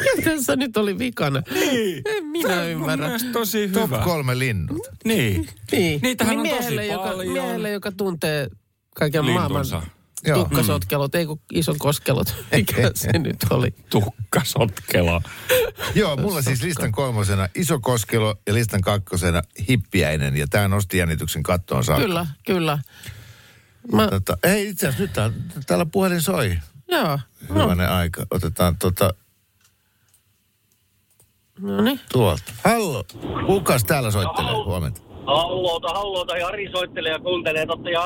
Mikä 0.00 0.30
tässä 0.30 0.56
nyt 0.56 0.76
oli 0.76 0.98
vikana? 0.98 1.42
Niin. 1.54 2.02
En 2.04 2.24
minä 2.24 2.64
ymmärrä. 2.64 3.10
Tosi 3.32 3.68
Top 3.68 3.84
hyvä. 3.90 3.98
kolme 4.04 4.38
linnut. 4.38 4.88
Niin. 5.04 5.48
Niin. 5.72 6.00
Niitähän 6.02 6.36
niin 6.42 6.52
on 6.52 6.58
tosi 6.58 6.70
miehelle, 6.70 6.86
joka, 6.86 7.08
paljon. 7.10 7.32
Miehelle, 7.32 7.70
joka 7.70 7.92
tuntee 7.92 8.48
kaiken 8.94 9.26
Lintunsa. 9.26 9.48
maailman 9.76 9.90
Joo. 10.24 10.38
tukkasotkelot, 10.38 11.14
ei 11.14 11.26
kun 11.26 11.40
ison 11.52 11.78
koskelot. 11.78 12.34
Mikä 12.56 12.90
se 12.94 13.18
nyt 13.18 13.36
oli? 13.50 13.74
Tukkasotkela. 13.90 15.22
Joo, 15.94 16.16
mulla 16.16 16.42
siis 16.42 16.62
listan 16.62 16.92
kolmosena 16.92 17.48
Iso 17.54 17.80
Koskelo 17.80 18.34
ja 18.46 18.54
listan 18.54 18.80
kakkosena 18.80 19.42
Hippiäinen. 19.68 20.36
Ja 20.36 20.46
tämä 20.50 20.68
nosti 20.68 20.98
jännityksen 20.98 21.42
kattoon 21.42 21.84
saakka. 21.84 22.04
Kyllä, 22.06 22.26
kyllä. 22.46 22.78
Mä, 23.92 24.08
Tota, 24.08 24.38
ei 24.42 24.68
itse 24.68 24.86
asiassa 24.88 25.02
nyt 25.02 25.12
tää, 25.12 25.30
täällä 25.66 25.86
puhelin 25.86 26.22
soi. 26.22 26.58
joo. 26.88 27.18
Hyvänen 27.48 27.88
aika. 27.90 28.26
Otetaan 28.30 28.76
tota 28.78 29.14
No 31.58 31.82
niin. 31.82 32.00
tuolta. 32.12 32.52
Hallo. 32.64 33.04
Kukas 33.46 33.84
täällä 33.84 34.10
soittelee? 34.10 34.52
Huomenta. 34.52 35.00
Hallota, 35.26 35.88
hallota. 35.88 36.36
Jari 36.36 36.68
soittelee 36.72 37.12
ja 37.12 37.18
kuuntelee 37.18 37.66
totta 37.66 37.90
ja 37.90 38.00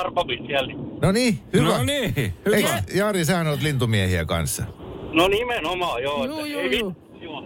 siellä. 0.46 0.74
No 1.02 1.12
niin, 1.12 1.38
hyvä. 1.52 1.78
No 1.78 1.84
niin, 1.84 2.14
hyvä. 2.46 2.56
Eikö, 2.56 2.68
Jari, 2.94 3.24
sähän 3.24 3.46
oot 3.46 3.62
lintumiehiä 3.62 4.24
kanssa. 4.24 4.64
No 5.12 5.28
nimenomaan, 5.28 6.02
joo. 6.02 6.24
Ei 6.44 6.78
juu. 6.78 6.90
vit- 6.90 7.22
joo. 7.22 7.42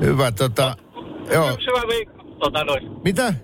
Hyvä, 0.00 0.32
tota... 0.32 0.76
Joo, 1.32 1.50
Yksi 1.50 1.66
hyvä 1.66 1.82
viikko, 1.88 2.22
tota 2.40 2.64
noin. 2.64 2.90
mitä? 3.04 3.34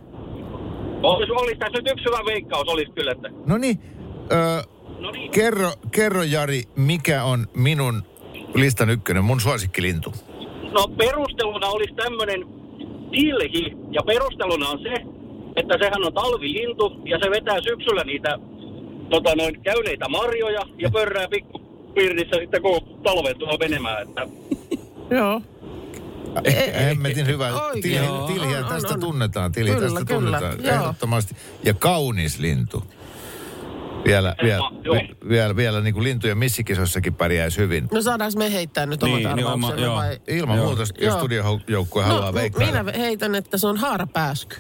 Olis, 1.02 1.30
olis 1.30 1.58
tässä 1.58 1.78
nyt 1.78 1.90
yksi 1.92 2.04
hyvä 2.04 2.18
veikkaus, 2.26 2.68
olis 2.68 2.88
kyllä, 2.94 3.12
että... 3.12 3.28
No 3.46 3.58
niin, 3.58 3.78
öö, 4.32 4.62
No 4.98 5.10
niin. 5.10 5.30
kerro, 5.30 5.72
kerro 5.90 6.22
Jari, 6.22 6.62
mikä 6.76 7.24
on 7.24 7.46
minun 7.56 8.02
listan 8.54 8.90
ykkönen, 8.90 9.24
mun 9.24 9.40
suosikkilintu? 9.40 10.12
No 10.72 10.88
perusteluna 10.98 11.66
olisi 11.66 11.94
tämmönen 11.94 12.44
tilhi, 13.10 13.76
ja 13.90 14.02
perusteluna 14.02 14.68
on 14.68 14.78
se, 14.82 14.94
että 15.56 15.74
sehän 15.78 16.06
on 16.06 16.14
talvilintu, 16.14 17.00
ja 17.04 17.18
se 17.22 17.30
vetää 17.30 17.60
syksyllä 17.60 18.04
niitä 18.04 18.38
tota 19.10 19.36
noin, 19.36 19.62
käyneitä 19.62 20.08
marjoja, 20.08 20.62
ja 20.78 20.90
pörrää 20.90 21.28
pikku 21.28 21.58
pirnissä 21.94 22.36
sitten, 22.40 22.62
kun 22.62 23.00
talven 23.02 23.38
tuo 23.38 23.56
menemään, 23.60 24.02
että... 24.02 24.26
Joo. 25.16 25.42
Hemmetin 26.80 27.26
hyvä. 27.26 27.64
Oikein. 27.64 27.82
Tilhi, 27.82 28.06
Joo. 28.06 28.26
tilhiä 28.26 28.62
tästä 28.62 28.98
tunnetaan. 28.98 29.52
Tilhi 29.52 29.80
tästä 29.80 30.04
tunnetaan. 30.04 30.66
Ehdottomasti. 30.66 31.36
Ja 31.64 31.74
kaunis 31.74 32.38
lintu. 32.38 32.82
Vielä, 34.06 34.34
vielä, 34.42 34.70
Joo. 34.84 34.96
vielä, 35.28 35.56
vielä 35.56 35.80
niin 35.80 35.94
kuin 35.94 36.04
lintujen 36.04 36.38
missikisossakin 36.38 37.14
pärjäisi 37.14 37.58
hyvin. 37.58 37.88
No 37.92 38.02
saadaanko 38.02 38.38
me 38.38 38.52
heittää 38.52 38.86
nyt 38.86 39.02
omat 39.02 39.16
Niin, 39.16 39.36
niin 39.36 39.46
oma- 39.46 39.66
arvauksemme 39.66 39.86
joo. 39.86 39.96
vai? 39.96 40.20
Ilman 40.28 40.56
Joo. 40.56 40.66
muuta, 40.66 40.82
jos 40.82 40.92
Joo. 41.00 41.16
studiojoukkue 41.18 42.04
haluaa 42.04 42.26
No, 42.26 42.34
veikkailla. 42.34 42.82
minä 42.82 42.98
heitän, 42.98 43.34
että 43.34 43.58
se 43.58 43.66
on 43.66 43.76
haarapääsky. 43.76 44.56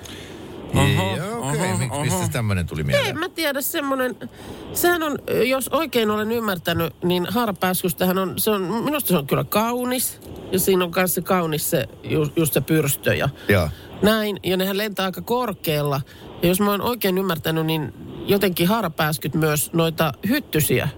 Oho, 0.74 1.16
Joo, 1.16 1.38
oho, 1.38 1.50
okei. 1.50 1.72
Okay. 1.86 2.04
Mistä 2.04 2.28
tämmöinen 2.32 2.66
tuli 2.66 2.80
Ei, 2.80 2.84
mieleen? 2.84 3.18
mä 3.18 3.28
tiedä, 3.28 3.60
semmoinen, 3.60 4.16
sehän 4.72 5.02
on, 5.02 5.18
jos 5.48 5.68
oikein 5.68 6.10
olen 6.10 6.32
ymmärtänyt, 6.32 6.94
niin 7.04 7.26
haarapääskystähän 7.30 8.18
on, 8.18 8.34
se 8.36 8.50
on, 8.50 8.62
minusta 8.62 9.08
se 9.08 9.16
on 9.16 9.26
kyllä 9.26 9.44
kaunis. 9.44 10.20
Ja 10.52 10.58
siinä 10.58 10.84
on 10.84 10.92
se 11.08 11.20
kaunis 11.22 11.70
se, 11.70 11.84
just, 12.04 12.36
just 12.36 12.52
se 12.52 12.60
pyrstö 12.60 13.14
ja 13.14 13.28
Joo. 13.48 13.68
näin. 14.02 14.40
Ja 14.44 14.56
nehän 14.56 14.78
lentää 14.78 15.04
aika 15.06 15.22
korkealla. 15.22 16.00
Ja 16.42 16.48
jos 16.48 16.60
mä 16.60 16.70
oon 16.70 16.80
oikein 16.80 17.18
ymmärtänyt, 17.18 17.66
niin 17.66 17.92
jotenkin 18.26 18.68
haarapääskyt 18.68 19.34
myös 19.34 19.72
noita 19.72 20.12
hyttysiä 20.28 20.88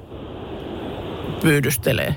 pyydystelee. 1.43 2.17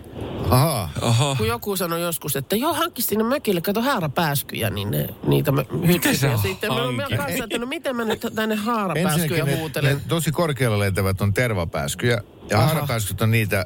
Ahaa. 0.49 0.89
Oho. 1.01 1.35
Kun 1.37 1.47
joku 1.47 1.75
sanoi 1.75 2.01
joskus, 2.01 2.35
että 2.35 2.55
joo, 2.55 2.73
hankki 2.73 3.01
sinne 3.01 3.23
mökille, 3.23 3.61
kato 3.61 3.81
haarapääskyjä, 3.81 4.69
niin 4.69 4.91
ne, 4.91 5.09
niitä 5.27 5.51
mä- 5.51 5.63
sä 5.63 5.87
hyttysiä. 5.87 6.37
Sitten 6.37 6.73
mä 6.73 6.83
oon 6.83 6.95
hankit? 6.99 7.17
kanssa, 7.17 7.43
että 7.43 7.57
no 7.57 7.65
miten 7.65 7.95
mä 7.95 8.05
nyt 8.05 8.27
tänne 8.35 8.55
haarapääskyjä 8.55 9.23
Ensinnäkin 9.23 9.45
ne, 9.45 9.59
huutelen. 9.59 9.95
ne 9.95 10.01
tosi 10.07 10.31
korkealla 10.31 10.79
lentävät 10.79 11.21
on 11.21 11.33
tervapääskyjä. 11.33 12.21
Ja 12.49 12.57
haarapääskyt 12.57 13.21
on 13.21 13.31
niitä 13.31 13.65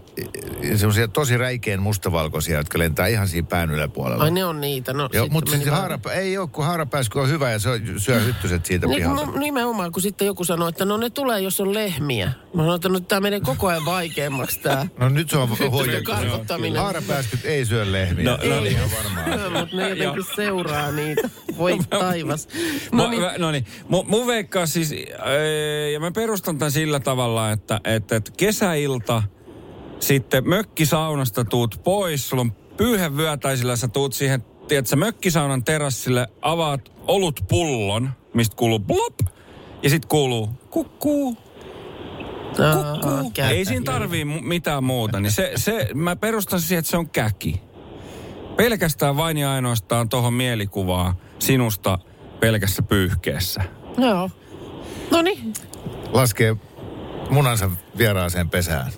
semmoisia 0.76 1.08
tosi 1.08 1.38
räikeän 1.38 1.82
mustavalkoisia, 1.82 2.58
jotka 2.58 2.80
lentää 2.80 3.08
ihan 3.08 3.28
siinä 3.28 3.48
pään 3.50 3.72
yläpuolella. 3.72 4.24
Ai 4.24 4.32
ne 4.32 4.46
on 4.46 4.62
niitä. 4.62 4.94
No, 4.94 5.00
Joo, 5.14 5.24
sitten 5.24 5.32
mutta 5.34 5.52
siis 5.52 5.66
vaan- 5.66 5.78
haarapä, 5.78 6.12
ei 6.12 6.38
ole, 6.38 6.48
kun 6.48 6.66
haarapääsky 6.66 7.20
on 7.20 7.30
hyvä 7.30 7.52
ja 7.52 7.60
se 7.60 7.70
syö 7.98 8.20
hyttyset 8.20 8.66
siitä 8.66 8.88
Niin, 8.88 8.96
pihalta. 8.98 9.26
kun 9.32 9.40
nimenomaan, 9.40 9.92
kun 9.92 10.02
sitten 10.02 10.26
joku 10.26 10.44
sanoi, 10.44 10.70
että 10.70 10.86
no 10.86 10.98
ne 10.98 11.10
tulee, 11.10 11.40
jos 11.40 11.60
on 11.62 11.74
lehmiä. 11.74 12.26
Mä 12.26 12.62
sanoin, 12.62 12.76
että 12.76 12.90
no 12.90 13.00
tämä 13.00 13.20
menee 13.22 13.40
koko 13.40 13.68
ajan 13.68 13.86
vaikeammaksi 13.86 14.60
tämä. 14.60 14.88
No 15.00 15.10
nyt 15.10 15.30
se 15.30 15.38
on 15.38 15.50
hoidettu. 15.50 16.12
Haarapääskyt 16.78 17.46
ei 17.46 17.66
syö 17.66 17.92
lehmiä. 17.92 18.26
No, 18.26 18.38
no 18.50 18.60
niin. 18.60 18.72
ihan 18.72 18.90
varmaa. 18.98 19.50
Mutta 19.60 19.76
ne 19.76 19.90
jotenkin 19.90 20.24
seuraa 20.36 20.92
niitä. 20.92 21.30
Voi 21.58 21.78
taivas. 21.90 22.48
No 22.92 23.04
No 23.04 23.10
niin. 23.10 23.22
No 23.38 23.52
niin. 23.52 23.66
Mun, 23.90 24.06
mun 24.08 24.28
veikkaa 24.28 24.66
siis, 24.66 24.92
ja 25.94 26.00
mä 26.00 26.12
perustan 26.12 26.58
tämän 26.58 26.72
sillä 26.72 27.00
tavalla, 27.00 27.52
että, 27.52 27.82
että, 27.84 28.16
että 28.16 28.32
kesäilta 28.76 29.24
sitten 30.00 30.50
mökkisaunasta 30.50 31.46
tuut 31.46 31.82
pois, 31.84 32.30
sulla 32.30 32.42
on 32.42 32.52
pyyhevyötäisillä, 32.52 33.76
sä 33.76 33.88
tuut 33.88 34.14
siihen, 34.14 34.44
tiedätkö, 34.68 34.96
mökkisaunan 34.96 35.64
terassille, 35.64 36.28
avaat 36.42 36.92
olutpullon, 37.08 38.10
mistä 38.34 38.56
kuuluu 38.56 38.80
blop, 38.80 39.20
ja 39.84 39.90
sitten 39.90 40.10
kuuluu 40.10 40.50
kukkuu, 40.70 41.38
kukkuu. 42.56 43.32
Ei 43.50 43.66
siinä 43.66 43.86
tarvii 43.86 44.24
mu- 44.24 44.42
mitään 44.42 44.84
muuta, 44.84 45.20
niin 45.20 45.32
se, 45.32 45.52
se, 45.56 45.90
mä 45.94 46.16
perustan 46.16 46.62
siihen, 46.62 46.80
että 46.80 46.92
se 46.92 46.98
on 46.98 47.10
käki. 47.10 47.62
Pelkästään 48.56 49.18
vain 49.18 49.38
ja 49.38 49.52
ainoastaan 49.52 50.10
tuohon 50.10 50.34
mielikuvaa 50.34 51.16
sinusta 51.40 52.00
pelkässä 52.40 52.82
pyyhkeessä. 52.82 53.64
Joo. 53.98 54.30
No 55.12 55.22
niin, 55.22 55.54
Laskee 56.12 56.56
munansa 57.30 57.72
vieraaseen 57.98 58.50
pesään. 58.50 58.92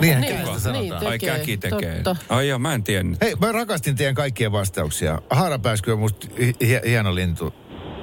Niinhän 0.00 0.20
Niin, 0.22 0.44
niin, 0.44 0.60
sanotaan. 0.60 1.06
Ai 1.06 1.18
Tekee, 1.18 1.38
käki 1.38 1.56
tekee. 1.56 2.02
totta. 2.02 2.24
Ai 2.28 2.48
joo, 2.48 2.58
mä 2.58 2.74
en 2.74 2.82
tiennyt. 2.84 3.20
Hei, 3.20 3.34
mä 3.40 3.52
rakastin 3.52 3.96
teidän 3.96 4.14
kaikkien 4.14 4.52
vastauksia. 4.52 5.18
Haarapääsky 5.30 5.92
on 5.92 5.98
musta 5.98 6.26
hi- 6.40 6.80
hieno 6.86 7.14
lintu. 7.14 7.54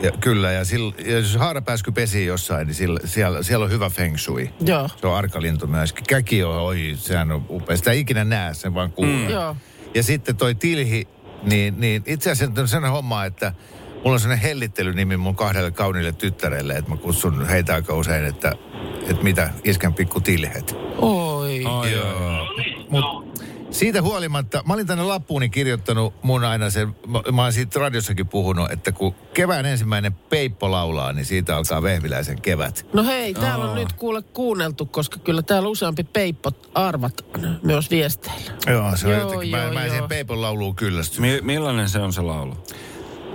Ja, 0.01 0.11
kyllä, 0.11 0.51
ja, 0.51 0.65
sillä, 0.65 0.93
ja 1.05 1.11
jos 1.17 1.35
haarapääsky 1.35 1.91
pesii 1.91 2.25
jossain, 2.25 2.67
niin 2.67 2.75
sillä, 2.75 2.99
siellä, 3.05 3.43
siellä 3.43 3.63
on 3.65 3.71
hyvä 3.71 3.89
feng 3.89 4.17
shui. 4.17 4.49
joo. 4.65 4.89
Se 5.01 5.07
on 5.07 5.15
arkalintu 5.15 5.67
myöskin. 5.67 6.05
Käki 6.05 6.43
on, 6.43 6.55
oi, 6.61 6.93
sehän 6.97 7.31
on 7.31 7.45
upea. 7.49 7.77
Sitä 7.77 7.91
ei 7.91 7.99
ikinä 7.99 8.23
näe, 8.23 8.53
sen 8.53 8.73
vaan 8.73 8.91
kuulee. 8.91 9.29
Joo. 9.31 9.55
Ja 9.95 10.03
sitten 10.03 10.35
toi 10.37 10.55
tilhi, 10.55 11.07
niin, 11.43 11.79
niin 11.79 12.03
itse 12.05 12.31
asiassa 12.31 12.61
on 12.61 12.67
sellainen 12.67 12.91
homma, 12.91 13.25
että 13.25 13.53
mulla 14.03 14.13
on 14.13 14.19
sellainen 14.19 14.43
hellittelynimi 14.43 15.17
mun 15.17 15.35
kahdelle 15.35 15.71
kauniille 15.71 16.11
tyttärelle, 16.11 16.73
että 16.73 16.91
mä 16.91 16.97
kutsun 16.97 17.47
heitä 17.47 17.73
aika 17.73 17.95
usein, 17.95 18.25
että, 18.25 18.53
että 19.01 19.23
mitä 19.23 19.49
iskän 19.63 19.93
pikku 19.93 20.21
tilhet. 20.21 20.75
Oi. 20.97 21.65
Ai, 21.65 21.91
Joo. 21.93 22.47
Mut 22.89 23.29
siitä 23.71 24.01
huolimatta, 24.01 24.63
mä 24.67 24.73
olin 24.73 24.87
tänne 24.87 25.03
lappuuni 25.03 25.49
kirjoittanut 25.49 26.13
mun 26.23 26.43
aina 26.43 26.69
sen, 26.69 26.95
mä, 27.07 27.21
mä 27.31 27.43
oon 27.43 27.53
siitä 27.53 27.79
radiossakin 27.79 28.27
puhunut, 28.27 28.71
että 28.71 28.91
kun 28.91 29.15
kevään 29.33 29.65
ensimmäinen 29.65 30.13
peippo 30.13 30.71
laulaa, 30.71 31.13
niin 31.13 31.25
siitä 31.25 31.57
alkaa 31.57 31.81
vehviläisen 31.81 32.41
kevät. 32.41 32.85
No 32.93 33.03
hei, 33.03 33.33
täällä 33.33 33.65
on 33.65 33.75
nyt 33.75 33.93
kuule 33.93 34.21
kuunneltu, 34.21 34.85
koska 34.85 35.19
kyllä 35.19 35.41
täällä 35.41 35.69
useampi 35.69 36.03
peippot 36.03 36.71
arvataan 36.75 37.59
myös 37.63 37.89
viesteillä. 37.91 38.51
Joo, 38.67 38.97
se 38.97 39.07
on 39.07 39.13
Joo, 39.13 39.21
jotenkin, 39.21 39.51
mä, 39.51 39.57
joo, 39.63 39.73
mä 39.73 39.79
en 39.79 39.85
joo. 39.85 39.93
siihen 39.93 40.09
peipon 40.09 40.41
lauluun 40.41 40.75
kyllästy. 40.75 41.21
Mi- 41.21 41.41
millainen 41.41 41.89
se 41.89 41.99
on 41.99 42.13
se 42.13 42.21
laulu? 42.21 42.57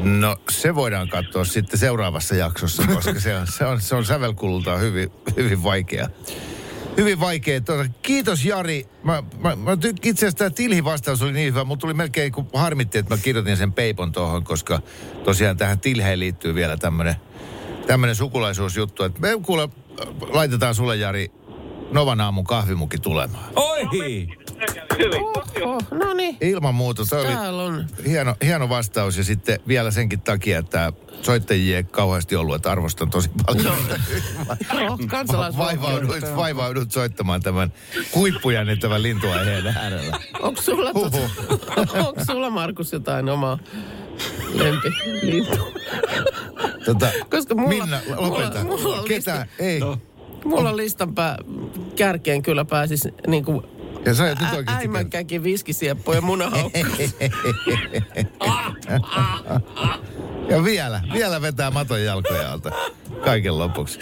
No 0.01 0.37
se 0.51 0.75
voidaan 0.75 1.09
katsoa 1.09 1.45
sitten 1.45 1.79
seuraavassa 1.79 2.35
jaksossa, 2.35 2.83
koska 2.95 3.21
se 3.21 3.37
on, 3.37 3.47
se 3.47 3.65
on, 3.65 3.81
se 3.81 3.95
on 3.95 4.05
sävelkulultaan 4.05 4.81
hyvin, 4.81 5.11
hyvin 5.37 5.63
vaikea. 5.63 6.09
Hyvin 6.97 7.21
vaikea. 7.21 7.61
Tuota, 7.61 7.85
kiitos 8.03 8.45
Jari. 8.45 8.87
Mä, 9.03 9.23
mä, 9.39 9.57
mä 9.57 9.73
itse 10.03 10.27
asiassa 10.27 10.39
tämä 10.39 10.51
Tilhi-vastaus 10.51 11.23
oli 11.23 11.33
niin 11.33 11.47
hyvä. 11.47 11.65
Mulla 11.65 11.81
tuli 11.81 11.95
melkein 11.95 12.33
kun 12.33 12.49
harmitti, 12.55 12.99
että 12.99 13.15
mä 13.15 13.23
kirjoitin 13.23 13.57
sen 13.57 13.73
peipon 13.73 14.13
tuohon, 14.13 14.45
koska 14.45 14.81
tosiaan 15.25 15.57
tähän 15.57 15.81
Tilheen 15.81 16.21
liittyy 16.21 16.55
vielä 16.55 16.77
tämmöinen 16.77 17.15
tämmönen 17.87 18.15
sukulaisuusjuttu. 18.15 19.05
Että 19.05 19.21
me 19.21 19.29
kuule, 19.43 19.69
laitetaan 20.21 20.75
sulle 20.75 20.97
Jari 20.97 21.31
Novan 21.93 22.21
aamun 22.21 22.45
kahvimuki 22.45 22.99
tulemaan. 22.99 23.45
Oi! 23.57 24.29
Oh, 25.65 25.83
no 25.91 26.15
niin, 26.15 26.37
Ilman 26.41 26.75
muuta. 26.75 27.05
Se 27.05 27.17
oli, 27.17 27.27
täällä 27.27 27.63
on. 27.63 27.87
hieno, 28.07 28.35
hieno 28.45 28.69
vastaus 28.69 29.17
ja 29.19 29.25
sitten 29.25 29.59
vielä 29.69 29.91
senkin 29.91 30.21
takia, 30.21 30.59
että 30.59 30.93
soittajia 31.23 31.77
ei 31.77 31.85
kauheasti 31.85 32.37
ollut, 32.37 32.57
että 32.57 32.71
arvostan 32.73 33.11
tosi 33.11 33.31
paljon. 33.47 33.77
No, 34.73 34.99
kansalaisvaltio. 35.09 35.81
Vaivaudut, 35.83 36.37
vaivaudut 36.37 36.93
soittamaan 36.93 37.43
tämän 37.43 37.73
huippujännittävän 38.15 39.03
lintuaiheen 39.03 39.67
äärellä. 39.67 40.19
Onko 40.41 40.63
sulla, 40.63 40.93
tota, 40.93 41.19
onko 42.07 42.25
sulla 42.27 42.51
Markus 42.51 42.93
jotain 42.93 43.29
omaa 43.29 43.59
lempi 44.55 44.89
Tota, 46.85 47.09
Koska 47.31 47.55
mulla- 47.55 47.69
Minna, 47.69 48.01
lopeta. 48.17 48.65
mulla- 48.65 48.83
mulla 48.83 49.03
Ketä? 49.09 49.47
Ei. 49.59 49.81
No. 49.81 49.99
Mulla 50.45 50.77
listan 50.77 51.15
pää, 51.15 51.39
kärkeen 51.97 52.43
kyllä 52.43 52.65
pääsis 52.65 53.09
niin 53.27 53.45
kuin 53.45 53.67
Ja 54.05 54.15
sä 54.15 54.31
et 54.31 54.41
nyt 54.41 54.53
oikeasti 54.53 54.83
äimänkäkin 54.83 55.43
viskisieppo 55.43 56.15
ja. 56.15 56.21
Ja 60.49 60.65
vielä, 60.65 61.03
vielä 61.13 61.43
vetää 61.43 61.71
maton 61.71 62.05
jalkoja 62.05 62.53
alta. 62.53 62.71
Kaiken 63.25 63.59
lopuksi. 63.59 63.99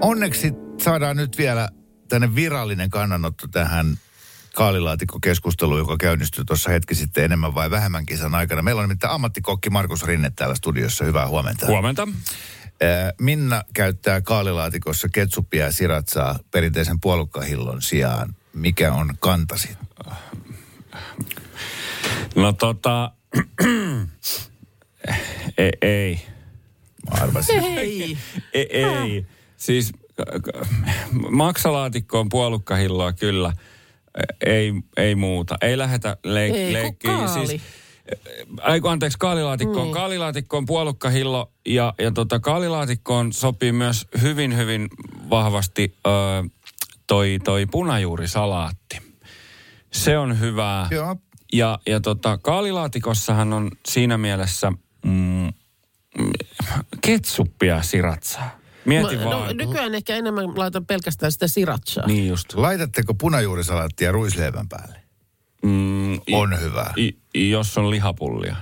Onneksi 0.00 0.52
saadaan 0.82 1.16
nyt 1.16 1.38
vielä 1.38 1.68
tänne 2.08 2.34
virallinen 2.34 2.90
kannanotto 2.90 3.48
tähän 3.48 3.98
kaalilaatikkokeskusteluun, 4.54 5.78
joka 5.78 5.96
käynnistyi 5.96 6.44
tuossa 6.44 6.70
hetki 6.70 6.94
sitten 6.94 7.24
enemmän 7.24 7.54
vai 7.54 7.70
vähemmän 7.70 8.06
kisan 8.06 8.34
aikana. 8.34 8.62
Meillä 8.62 8.80
on 8.80 8.88
nimittäin 8.88 9.12
ammattikokki 9.12 9.70
Markus 9.70 10.02
Rinne 10.02 10.32
täällä 10.36 10.54
studiossa. 10.54 11.04
Hyvää 11.04 11.28
huomenta. 11.28 11.66
Huomenta. 11.66 12.08
Ää, 12.80 13.12
Minna 13.20 13.62
käyttää 13.74 14.20
kaalilaatikossa 14.20 15.08
ketsuppia 15.08 15.64
ja 15.64 15.72
siratsaa 15.72 16.38
perinteisen 16.50 17.00
puolukkahillon 17.00 17.82
sijaan. 17.82 18.34
Mikä 18.54 18.92
on 18.92 19.14
kantasi? 19.20 19.68
No 22.36 22.52
tota... 22.52 23.12
ei, 25.58 25.72
ei. 25.82 26.20
Mä 27.10 27.22
arvasin. 27.22 27.64
Ei. 27.64 28.18
Ei, 28.54 28.68
ei. 28.84 29.26
Siis 29.56 29.92
k- 29.92 30.42
k- 30.42 30.66
maksalaatikkoon 31.30 32.28
puolukkahilloa 32.28 33.12
kyllä. 33.12 33.52
Ei, 34.46 34.72
ei 34.96 35.14
muuta. 35.14 35.56
Ei 35.60 35.78
lähetä 35.78 36.16
leik- 36.26 36.54
Ei, 36.56 36.72
leikkiin. 36.72 37.14
kaali. 37.14 37.46
Siis, 37.46 37.62
ai 38.62 38.80
kun 38.80 38.90
anteeksi, 38.90 39.18
kaalilaatikkoon. 39.18 39.84
Niin. 39.84 39.94
Kaalilaatikkoon 39.94 40.66
puolukkahillo 40.66 41.52
ja, 41.66 41.94
ja 41.98 42.10
tota, 42.12 42.40
kaalilaatikkoon 42.40 43.32
sopii 43.32 43.72
myös 43.72 44.06
hyvin, 44.22 44.56
hyvin 44.56 44.88
vahvasti 45.30 45.96
ö, 46.06 46.10
toi, 47.06 47.38
toi 47.44 47.66
punajuurisalaatti. 47.66 48.98
Se 49.92 50.18
on 50.18 50.40
hyvää. 50.40 50.88
Joo. 50.90 51.16
Ja, 51.52 51.78
ja 51.86 52.00
tota, 52.00 52.38
kaalilaatikossahan 52.38 53.52
on 53.52 53.70
siinä 53.88 54.18
mielessä 54.18 54.72
mm, 55.04 55.52
ketsuppia 57.00 57.82
siratsaa. 57.82 58.58
Mieti 58.84 59.16
Mä- 59.16 59.24
vaan. 59.24 59.46
No, 59.56 59.64
nykyään 59.66 59.94
ehkä 59.94 60.16
enemmän 60.16 60.58
laitan 60.58 60.86
pelkästään 60.86 61.32
sitä 61.32 61.48
siratsaa. 61.48 62.06
Niin 62.06 62.28
just. 62.28 62.54
Laitatteko 62.54 63.14
punajuurisalaattia 63.14 64.12
ruisleivän 64.12 64.68
päälle? 64.68 64.96
Mm, 65.62 66.14
i- 66.14 66.20
On 66.34 66.60
hyvä. 66.60 66.92
i, 66.98 67.18
jos 67.34 67.78
on 67.78 67.90
lihapullia. 67.90 68.56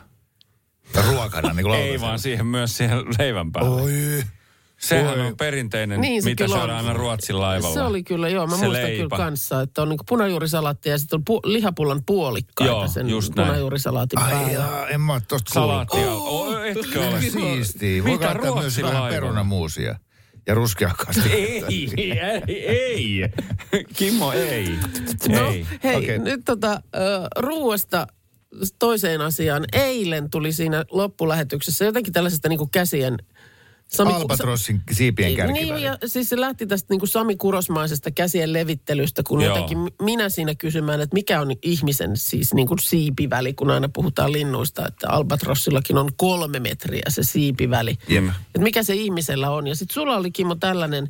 Ruokana, 1.06 1.52
niin 1.52 1.64
kuin 1.66 1.78
Ei 1.80 2.00
vaan 2.00 2.18
siihen 2.18 2.46
myös 2.46 2.76
siihen 2.76 2.98
leivän 3.18 3.52
päälle. 3.52 3.82
Oi. 3.82 4.22
Sehän 4.80 5.20
Oi. 5.20 5.26
on 5.26 5.36
perinteinen, 5.36 6.00
Niin 6.00 6.22
se 6.22 6.28
mitä 6.30 6.44
kyllä 6.44 6.56
on. 6.56 6.60
syödään 6.60 6.86
aina 6.86 6.98
Ruotsin 6.98 7.40
laivalla. 7.40 7.74
Se 7.74 7.82
oli 7.82 8.02
kyllä, 8.02 8.28
joo. 8.28 8.46
Mä 8.46 8.56
Se 8.56 8.64
muistan 8.64 8.82
leipä. 8.86 8.96
kyllä 9.04 9.16
kanssa, 9.16 9.60
että 9.62 9.82
on 9.82 9.88
niinku 9.88 10.04
punajuurisalaatti 10.08 10.88
ja 10.88 10.98
sitten 10.98 11.16
on 11.28 11.36
pu- 11.36 11.40
lihapullan 11.44 12.02
puolikkaita 12.06 12.72
Joo, 12.72 12.88
sen 12.88 13.08
just 13.10 13.34
näin. 13.34 13.46
punajuurisalaatin 13.48 14.18
Ai 14.18 14.32
päällä. 14.32 14.52
jaa, 14.52 14.88
en 14.88 15.00
mä 15.00 15.12
oo 15.12 15.20
tosta. 15.28 15.54
Salaattia. 15.54 16.10
Oh, 16.12 16.58
etkö 16.64 17.00
ole? 17.08 17.20
Siistiä. 17.20 18.04
Voi 18.04 18.12
Mitä 18.12 18.26
laittaa 18.26 18.54
myös 18.60 18.82
vähän 18.82 19.08
perunamuusia. 19.10 19.98
Ja 20.46 20.54
ruskeakasta. 20.54 21.22
Ei, 21.32 21.64
ei, 21.68 22.20
ei. 22.48 23.20
Kimmo, 23.96 24.32
ei. 24.32 24.68
No 25.28 25.48
ei. 25.48 25.66
hei, 25.84 25.96
Okei. 25.96 26.18
nyt 26.18 26.40
tota, 26.44 26.72
ö, 26.72 26.98
ruuasta 27.38 28.06
toiseen 28.78 29.20
asiaan. 29.20 29.64
Eilen 29.72 30.30
tuli 30.30 30.52
siinä 30.52 30.84
loppulähetyksessä 30.90 31.84
jotenkin 31.84 32.12
tällaisesta 32.12 32.48
niinku 32.48 32.66
käsien... 32.66 33.16
Sami, 33.88 34.12
Albatrossin 34.12 34.82
siipien 34.92 35.26
Niin, 35.26 35.36
kärkiväri. 35.36 35.82
ja 35.82 35.98
siis 36.06 36.28
se 36.28 36.40
lähti 36.40 36.66
tästä 36.66 36.86
niin 36.90 36.98
kuin 37.00 37.08
Sami 37.08 37.36
Kurosmaisesta 37.36 38.10
käsien 38.10 38.52
levittelystä, 38.52 39.22
kun 39.28 39.40
Joo. 39.40 39.48
jotenkin 39.54 39.78
minä 40.02 40.28
siinä 40.28 40.54
kysymään, 40.54 41.00
että 41.00 41.14
mikä 41.14 41.40
on 41.40 41.48
ihmisen 41.62 42.16
siis 42.16 42.54
niin 42.54 42.68
kuin 42.68 42.78
siipiväli, 42.78 43.52
kun 43.52 43.70
aina 43.70 43.88
puhutaan 43.88 44.32
linnuista, 44.32 44.86
että 44.88 45.10
albatrossillakin 45.10 45.98
on 45.98 46.10
kolme 46.16 46.60
metriä 46.60 47.02
se 47.08 47.22
siipiväli. 47.22 47.96
Jep. 48.08 48.24
Että 48.24 48.58
mikä 48.60 48.82
se 48.82 48.94
ihmisellä 48.94 49.50
on. 49.50 49.66
Ja 49.66 49.74
sitten 49.74 49.94
sulla 49.94 50.16
oli 50.16 50.30
Kimmo 50.30 50.54
tällainen 50.54 51.08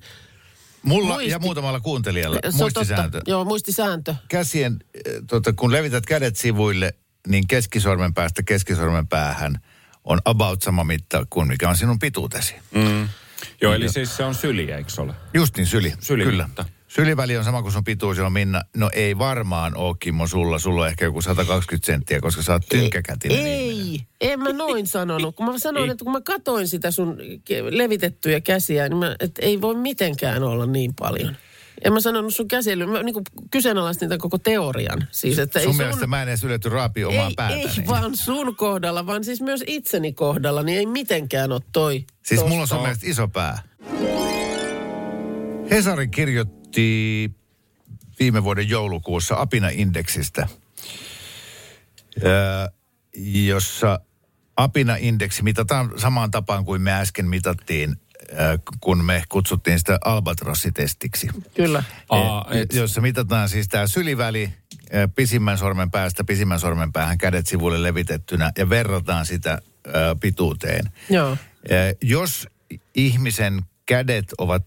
Mulla 0.83 1.15
Muisti- 1.15 1.31
ja 1.31 1.39
muutamalla 1.39 1.81
kuuntelijalla 1.81 2.39
se 2.51 2.57
muistisääntö. 2.57 3.19
Totta, 3.19 3.31
joo, 3.31 3.45
muistisääntö. 3.45 4.15
Käsien, 4.29 4.77
eh, 4.95 5.13
tota, 5.27 5.53
kun 5.53 5.73
levität 5.73 6.07
kädet 6.07 6.37
sivuille, 6.37 6.95
niin 7.29 7.47
keskisormen 7.47 8.15
päästä 8.15 8.43
keskisormen 8.43 9.09
päähän 9.09 9.59
on 10.05 10.21
about 10.25 10.63
sama 10.63 10.85
mitta 10.85 11.27
kuin 11.31 11.49
mikä 11.49 11.69
on 11.69 11.77
sinun 11.77 11.99
pituutesi. 11.99 12.55
Mm. 12.75 13.09
Joo, 13.61 13.75
eli 13.75 13.89
siis 13.89 14.17
se 14.17 14.25
on 14.25 14.35
syli, 14.35 14.71
eikö 14.73 14.93
ole? 14.99 15.15
Just 15.35 15.57
niin, 15.57 15.67
syli. 15.67 15.93
Syli 16.01 16.25
Kyllä. 16.25 16.45
mitta. 16.47 16.65
Syliväli 16.89 17.37
on 17.37 17.45
sama 17.45 17.63
kuin 17.63 17.73
sun 17.73 17.85
pituus, 17.85 18.19
on 18.19 18.33
Minna. 18.33 18.63
No 18.77 18.91
ei 18.93 19.19
varmaan 19.19 19.77
ole, 19.77 19.97
Kimmo, 20.01 20.27
sulla. 20.27 20.59
Sulla 20.59 20.83
on 20.83 20.89
ehkä 20.89 21.05
joku 21.05 21.23
120 21.23 21.87
senttiä, 21.87 22.21
koska 22.21 22.43
sä 22.43 22.53
oot 22.53 22.63
tynkäkätinen 22.69 23.39
ihminen. 23.39 23.59
Ei, 23.59 24.01
en 24.21 24.41
mä 24.41 24.53
noin 24.53 24.87
sanonut. 24.87 25.37
Kun 25.37 25.47
mä 25.47 25.59
sanoin, 25.59 25.91
että 25.91 26.05
kun 26.05 26.13
mä 26.13 26.21
katoin 26.21 26.69
sitä 26.69 26.91
sun 26.91 27.19
levitettyjä 27.71 28.41
käsiä, 28.41 28.89
niin 28.89 28.99
mä, 28.99 29.17
että 29.21 29.43
ei 29.43 29.61
voi 29.61 29.75
mitenkään 29.75 30.43
olla 30.43 30.67
niin 30.67 30.95
paljon. 30.99 31.37
En 31.85 31.93
mä 31.93 32.01
sanonut 32.01 32.35
sun 32.35 32.49
käsiä, 32.49 32.77
mä 32.77 33.03
niin 33.03 33.15
kyseenalaistin 33.51 34.09
tämän 34.09 34.21
koko 34.21 34.39
teorian. 34.39 35.09
Siis, 35.11 35.39
että 35.39 35.61
Sun 35.61 35.71
ei 35.71 35.77
mielestä 35.77 36.07
mä 36.07 36.23
en 36.23 36.29
edes 36.29 36.45
ylety 36.45 36.69
raapia 36.69 37.09
omaa 37.09 37.29
ei, 37.29 37.35
päätäni. 37.35 37.63
ei 37.63 37.87
vaan 37.87 38.17
sun 38.17 38.57
kohdalla, 38.57 39.07
vaan 39.07 39.25
siis 39.25 39.41
myös 39.41 39.65
itseni 39.67 40.13
kohdalla, 40.13 40.63
niin 40.63 40.79
ei 40.79 40.87
mitenkään 40.87 41.53
ole 41.53 41.61
toi. 41.73 42.05
Siis 42.23 42.41
tosta. 42.41 42.49
mulla 42.49 42.63
on 42.63 42.69
sun 42.69 42.81
mielestä 42.81 43.07
iso 43.07 43.29
pää. 43.29 43.63
Hesari 45.71 46.09
kirjoitti 46.09 47.31
viime 48.21 48.45
vuoden 48.45 48.69
joulukuussa 48.69 49.35
Apina-indeksistä, 49.41 50.49
öö, 52.25 52.33
jossa 53.45 54.01
Apina-indeksi 54.57 55.43
mitataan 55.43 55.93
samaan 55.97 56.31
tapaan 56.31 56.65
kuin 56.65 56.83
me 56.83 56.93
äsken 56.93 57.29
mitattiin, 57.29 57.97
kun 58.81 59.05
me 59.05 59.23
kutsuttiin 59.29 59.79
sitä 59.79 59.99
albatrossitestiksi. 60.05 61.29
Kyllä. 61.55 61.83
Aa, 62.09 62.47
et, 62.51 62.75
jossa 62.75 63.01
mitataan 63.01 63.49
siis 63.49 63.69
tämä 63.69 63.87
syliväli 63.87 64.55
pisimmän 65.15 65.59
sormen 65.59 65.91
päästä 65.91 66.25
pisimmän 66.25 66.61
sormen 66.61 66.93
päähän 66.93 67.19
kädet 67.19 67.47
sivulle 67.47 67.83
levitettynä 67.83 68.53
ja 68.59 68.69
verrataan 68.69 69.27
sitä 69.27 69.59
pituuteen. 70.21 70.85
Joo. 71.11 71.37
Jos 72.03 72.49
ihmisen 72.95 73.63
kädet 73.87 74.25
ovat, 74.39 74.65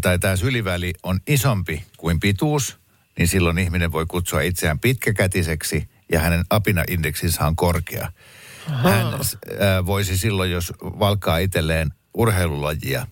tai 0.00 0.18
tämä 0.18 0.36
syliväli 0.36 0.92
on 1.02 1.20
isompi 1.26 1.84
kuin 1.96 2.20
pituus, 2.20 2.78
niin 3.18 3.28
silloin 3.28 3.58
ihminen 3.58 3.92
voi 3.92 4.06
kutsua 4.06 4.40
itseään 4.40 4.78
pitkäkätiseksi 4.78 5.88
ja 6.12 6.20
hänen 6.20 6.44
apina-indeksinsä 6.50 7.46
on 7.46 7.56
korkea. 7.56 8.12
hän 8.66 9.06
äh, 9.06 9.20
voisi 9.86 10.18
silloin, 10.18 10.50
jos 10.50 10.72
valkaa 10.80 11.38
itselleen 11.38 11.90
urheilulajia, 12.14 13.06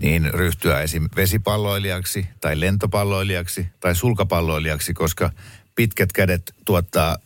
niin 0.00 0.34
ryhtyä 0.34 0.80
esim. 0.80 1.08
vesipalloilijaksi 1.16 2.26
tai 2.40 2.60
lentopalloilijaksi 2.60 3.66
tai 3.80 3.94
sulkapalloilijaksi, 3.94 4.94
koska 4.94 5.30
pitkät 5.74 6.12
kädet 6.12 6.54
tuottaa 6.64 7.16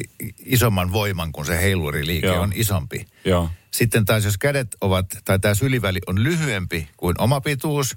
i- 0.00 0.34
isomman 0.44 0.92
voiman, 0.92 1.32
kun 1.32 1.46
se 1.46 1.60
heiluriliike 1.62 2.26
Joo. 2.26 2.40
on 2.40 2.52
isompi. 2.54 3.06
Joo. 3.24 3.50
Sitten 3.70 4.04
taas 4.04 4.24
jos 4.24 4.38
kädet 4.38 4.76
ovat, 4.80 5.06
tai 5.24 5.38
tämä 5.38 5.54
syliväli 5.54 6.00
on 6.06 6.22
lyhyempi 6.22 6.88
kuin 6.96 7.20
oma 7.20 7.40
pituus, 7.40 7.96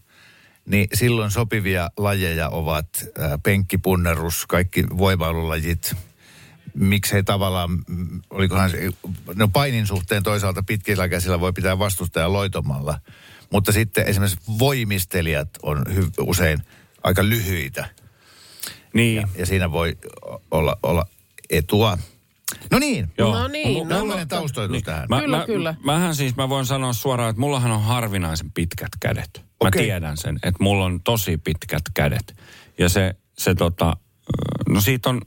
niin 0.65 0.87
silloin 0.93 1.31
sopivia 1.31 1.89
lajeja 1.97 2.49
ovat 2.49 2.87
ää, 3.19 3.37
penkkipunnerus, 3.37 4.45
kaikki 4.45 4.85
voimailulajit. 4.97 5.95
Miksei 6.79 7.23
tavallaan, 7.23 7.69
mm, 7.87 8.21
olikohan 8.29 8.69
se, 8.69 8.89
no 9.35 9.47
painin 9.47 9.87
suhteen 9.87 10.23
toisaalta 10.23 10.63
pitkillä 10.63 11.09
käsillä 11.09 11.39
voi 11.39 11.53
pitää 11.53 11.79
vastustajan 11.79 12.33
loitomalla. 12.33 12.99
Mutta 13.51 13.71
sitten 13.71 14.05
esimerkiksi 14.07 14.39
voimistelijat 14.59 15.49
on 15.63 15.83
hy, 15.95 16.07
usein 16.19 16.59
aika 17.03 17.23
lyhyitä 17.29 17.89
Niin. 18.93 19.27
ja 19.37 19.45
siinä 19.45 19.71
voi 19.71 19.97
olla, 20.51 20.77
olla 20.83 21.05
etua. 21.49 21.97
No 22.71 22.79
niin, 22.79 23.11
Joo. 23.17 23.39
No 23.39 23.47
niin, 23.47 23.83
no 23.87 23.95
tällainen 23.95 24.19
mutta- 24.19 24.35
taustoitus 24.35 24.73
Niin. 24.73 24.83
tähän. 24.83 25.05
Mä, 25.09 25.21
Kyllä, 25.21 25.37
mä, 25.37 25.45
kyllä. 25.45 25.75
Mähän 25.83 26.15
siis, 26.15 26.35
mä 26.35 26.49
voin 26.49 26.65
sanoa 26.65 26.93
suoraan, 26.93 27.29
että 27.29 27.39
mullahan 27.39 27.71
on 27.71 27.83
harvinaisen 27.83 28.51
pitkät 28.51 28.91
kädet. 28.99 29.29
Mä 29.35 29.67
Okei. 29.67 29.83
tiedän 29.83 30.17
sen, 30.17 30.35
että 30.43 30.63
mulla 30.63 30.85
on 30.85 31.01
tosi 31.03 31.37
pitkät 31.37 31.83
kädet. 31.93 32.35
Ja 32.77 32.89
se, 32.89 33.15
se 33.37 33.55
tota, 33.55 33.97
no 34.69 34.81
siitä 34.81 35.09
on, 35.09 35.21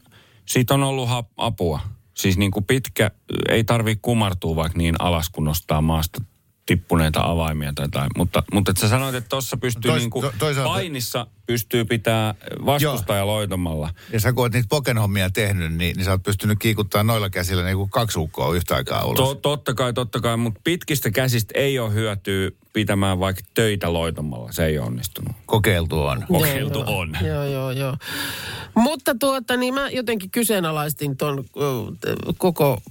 siitä 0.50 0.74
on 0.74 0.82
ollut 0.82 1.08
apua. 1.36 1.80
Siis 2.14 2.38
niin 2.38 2.50
kuin 2.50 2.64
pitkä, 2.64 3.10
ei 3.48 3.64
tarvi 3.64 3.96
kumartua 3.96 4.56
vaikka 4.56 4.78
niin 4.78 4.94
alas, 4.98 5.28
kun 5.30 5.44
nostaa 5.44 5.80
maasta 5.80 6.22
tippuneita 6.70 7.20
avaimia 7.24 7.72
tai 7.74 7.84
jotain. 7.84 8.10
Mutta, 8.16 8.42
mutta 8.52 8.70
et 8.70 8.76
sä 8.76 8.88
sanoit, 8.88 9.14
että 9.14 9.28
tuossa 9.28 9.56
pystyy 9.56 9.90
Tois- 9.90 9.98
niin 9.98 10.10
kuin 10.10 10.22
to- 10.22 10.32
toisaalta- 10.38 10.70
painissa 10.72 11.26
pystyy 11.46 11.84
pitää 11.84 12.34
vastustaja 12.66 13.26
loitomalla. 13.26 13.90
Ja 14.12 14.20
sä 14.20 14.32
kun 14.32 14.44
oot 14.44 14.52
niitä 14.52 14.68
pokenhommia 14.68 15.30
tehnyt, 15.30 15.74
niin, 15.74 15.96
niin 15.96 16.04
sä 16.04 16.10
oot 16.10 16.22
pystynyt 16.22 16.58
kiikuttaa 16.58 17.02
noilla 17.02 17.30
käsillä 17.30 17.64
niin 17.64 17.76
kuin 17.76 17.90
kaksi 17.90 18.18
ukkoa 18.18 18.54
yhtä 18.54 18.74
aikaa 18.76 19.04
ulos. 19.04 19.28
To, 19.28 19.34
totta 19.34 19.74
kai, 19.74 19.92
totta 19.92 20.20
kai, 20.20 20.36
mutta 20.36 20.60
pitkistä 20.64 21.10
käsistä 21.10 21.52
ei 21.58 21.78
ole 21.78 21.92
hyötyä 21.94 22.50
pitämään 22.72 23.18
vaikka 23.18 23.42
töitä 23.54 23.92
loitomalla. 23.92 24.52
Se 24.52 24.64
ei 24.66 24.78
ole 24.78 24.86
onnistunut. 24.86 25.36
Kokeiltu 25.46 26.02
on. 26.02 26.24
Kokeiltu 26.28 26.78
Joo, 26.78 26.98
on. 26.98 27.16
Joo, 27.24 27.44
joo, 27.44 27.70
joo. 27.70 27.96
Mutta 28.74 29.14
tuota, 29.20 29.56
niin 29.56 29.74
mä 29.74 29.88
jotenkin 29.90 30.30
kyseenalaistin 30.30 31.16
ton 31.16 31.44
koko, 32.38 32.82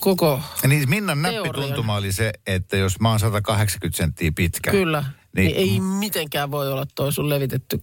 koko, 0.00 0.40
Ja 0.62 0.68
Niin 0.68 0.90
Minnan 0.90 1.22
Teorian. 1.22 1.42
näppituntuma 1.44 1.96
oli 1.96 2.12
se, 2.12 2.32
että 2.46 2.76
jos 2.76 3.00
mä 3.00 3.10
oon 3.10 3.20
180 3.20 3.96
senttiä 3.96 4.32
pitkä. 4.32 4.70
kyllä, 4.70 5.00
niin, 5.00 5.12
Niin, 5.46 5.56
niin 5.56 5.70
ei 5.72 5.80
mitenkään 5.80 6.50
voi 6.50 6.72
olla 6.72 6.86
toi 6.94 7.12
sun 7.12 7.28
levitetty 7.28 7.82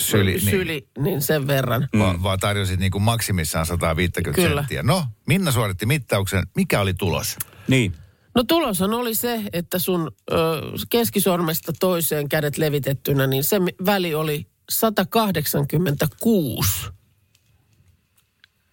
syli, 0.00 0.30
niin, 0.30 0.40
syli 0.40 0.88
niin 0.98 1.22
sen 1.22 1.46
verran. 1.46 1.88
Va, 1.98 2.22
vaan 2.22 2.38
tarjosit 2.38 2.80
niin 2.80 2.92
kuin 2.92 3.02
maksimissaan 3.02 3.66
150 3.66 4.42
Kyllä. 4.42 4.60
senttiä. 4.60 4.82
No, 4.82 5.04
Minna 5.26 5.52
suoritti 5.52 5.86
mittauksen. 5.86 6.46
Mikä 6.56 6.80
oli 6.80 6.94
tulos? 6.94 7.36
Niin. 7.68 7.94
No 8.34 8.44
tuloshan 8.44 8.94
oli 8.94 9.14
se, 9.14 9.42
että 9.52 9.78
sun 9.78 10.10
ö, 10.30 10.34
keskisormesta 10.90 11.72
toiseen 11.80 12.28
kädet 12.28 12.58
levitettynä, 12.58 13.26
niin 13.26 13.44
se 13.44 13.56
väli 13.86 14.14
oli 14.14 14.46
186 14.70 16.86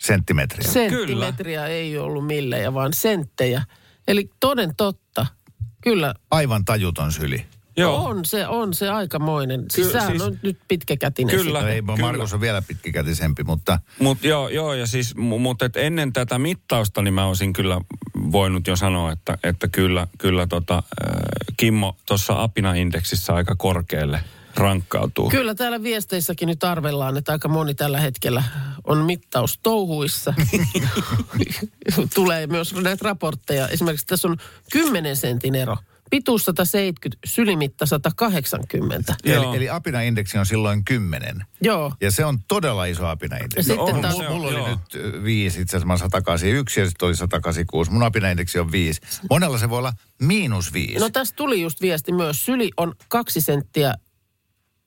Senttimetriä. 0.03 0.71
senttimetriä. 0.71 1.65
Ei 1.67 1.97
ollut 1.97 2.27
millejä, 2.27 2.73
vaan 2.73 2.93
senttejä. 2.93 3.61
Eli 4.07 4.29
toden 4.39 4.75
totta, 4.75 5.25
kyllä 5.81 6.13
Aivan 6.31 6.65
tajuton 6.65 7.11
syli. 7.11 7.45
Joo. 7.77 8.05
on 8.05 8.25
se, 8.25 8.47
on 8.47 8.73
se 8.73 8.89
aikamoinen. 8.89 9.65
Siis 9.71 9.87
Kyllä, 9.87 9.99
sehän 9.99 10.11
siis- 10.17 10.21
on 10.23 10.39
nyt 10.43 10.59
pitkäkätinen. 10.67 11.35
Kyllä. 11.35 11.61
No 11.61 11.67
ei, 11.67 11.81
Kyllä. 11.81 11.97
Markus 11.97 12.33
on 12.33 12.41
vielä 12.41 12.61
pitkäkätisempi, 12.61 13.43
mutta 13.43 13.79
Mutta 13.99 14.27
joo, 14.27 14.49
joo, 14.49 14.73
ja 14.73 14.87
siis, 14.87 15.15
mu- 15.15 15.39
mutta 15.39 15.65
et 15.65 15.77
ennen 15.77 16.13
tätä 16.13 16.39
mittausta, 16.39 17.01
niin 17.01 17.13
mä 17.13 17.25
olisin 17.25 17.53
kyllä 17.53 17.81
voinut 18.31 18.67
jo 18.67 18.75
sanoa, 18.75 19.11
että, 19.11 19.37
että 19.43 19.67
kyllä, 19.67 20.07
kyllä 20.17 20.47
tota, 20.47 20.75
äh, 20.75 20.83
Kimmo 21.57 21.95
tuossa 22.05 22.43
apina-indeksissä 22.43 23.33
aika 23.35 23.55
korkealle 23.55 24.19
rankkautuu. 24.55 25.29
Kyllä 25.29 25.55
täällä 25.55 25.83
viesteissäkin 25.83 26.47
nyt 26.47 26.63
arvellaan, 26.63 27.17
että 27.17 27.31
aika 27.31 27.47
moni 27.47 27.73
tällä 27.73 27.99
hetkellä 27.99 28.43
on 28.83 28.97
mittaustouhuissa. 28.97 30.33
Tulee 32.15 32.47
myös 32.47 32.73
näitä 32.73 33.05
raportteja. 33.05 33.67
Esimerkiksi 33.67 34.05
tässä 34.05 34.27
on 34.27 34.37
10 34.71 35.15
sentin 35.15 35.55
ero. 35.55 35.77
Pituus 36.13 36.45
170, 36.45 37.19
sylimitta 37.25 37.85
180. 37.85 39.15
Joo. 39.23 39.43
eli, 39.43 39.57
eli 39.57 39.69
apinaindeksi 39.69 40.37
on 40.37 40.45
silloin 40.45 40.85
10. 40.85 41.45
Joo. 41.61 41.93
Ja 42.01 42.11
se 42.11 42.25
on 42.25 42.39
todella 42.47 42.85
iso 42.85 43.07
apinaindeksi. 43.07 43.59
Ja 43.59 43.63
sitten 43.63 43.95
on 43.95 44.01
taas. 44.01 44.17
Mulla, 44.29 44.47
oli 44.47 44.57
joo. 44.57 44.69
nyt 44.69 44.79
ö, 44.95 45.23
viisi, 45.23 45.61
itse 45.61 45.77
asiassa 45.77 45.87
mä 45.87 45.93
oon 45.93 45.99
181 45.99 46.79
ja 46.79 46.85
sitten 46.85 47.07
oli 47.07 47.15
186. 47.15 47.91
Mun 47.91 48.03
apinaindeksi 48.03 48.59
on 48.59 48.71
viisi. 48.71 49.01
Monella 49.29 49.57
se 49.57 49.69
voi 49.69 49.77
olla 49.77 49.93
miinus 50.21 50.73
viisi. 50.73 50.99
no 50.99 51.09
tässä 51.09 51.35
tuli 51.35 51.61
just 51.61 51.81
viesti 51.81 52.11
myös. 52.11 52.45
Syli 52.45 52.71
on 52.77 52.93
kaksi 53.07 53.41
senttiä, 53.41 53.93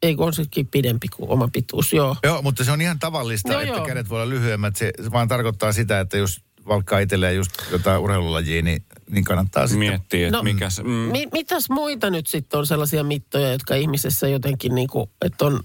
ei 0.03 0.15
kun 0.17 0.27
on 0.27 0.33
sekin 0.35 0.67
pidempi 0.67 1.09
kuin 1.09 1.31
oma 1.31 1.49
pituus, 1.53 1.93
joo. 1.93 2.17
Joo, 2.23 2.43
mutta 2.43 2.65
se 2.65 2.73
on 2.73 2.81
ihan 2.81 2.99
tavallista, 2.99 3.53
Joo, 3.53 3.61
että 3.61 3.75
joo. 3.75 3.87
kädet 3.87 4.09
voi 4.09 4.23
olla 4.23 4.31
lyhyemmät. 4.31 4.77
Se, 4.77 4.93
se 5.05 5.13
vaan 5.13 5.29
tarkoittaa 5.29 5.73
sitä, 5.73 6.01
että 6.01 6.17
jos 6.19 6.41
valkkaa 6.69 6.99
itselleen 6.99 7.37
just 7.37 7.51
jotain 7.71 8.01
urheilulajia, 8.01 8.63
niin, 8.63 8.85
niin 9.11 9.25
kannattaa 9.25 9.67
sitten... 9.67 9.79
Miettii, 9.89 10.25
että 10.25 10.33
No, 10.37 10.39
no, 10.39 10.43
mikä 10.43 10.71
se... 10.71 10.83
Mm, 10.83 10.89
Mi- 10.89 11.29
mitäs 11.33 11.71
muita 11.71 12.11
nyt 12.11 12.27
sitten 12.27 12.59
on 12.59 12.67
sellaisia 12.67 13.05
mittoja, 13.05 13.53
jotka 13.53 13.75
ihmisessä 13.75 14.29
jotenkin 14.29 14.75
niin 14.75 14.89
kuin, 14.89 15.11
että 15.25 15.45
on 15.45 15.61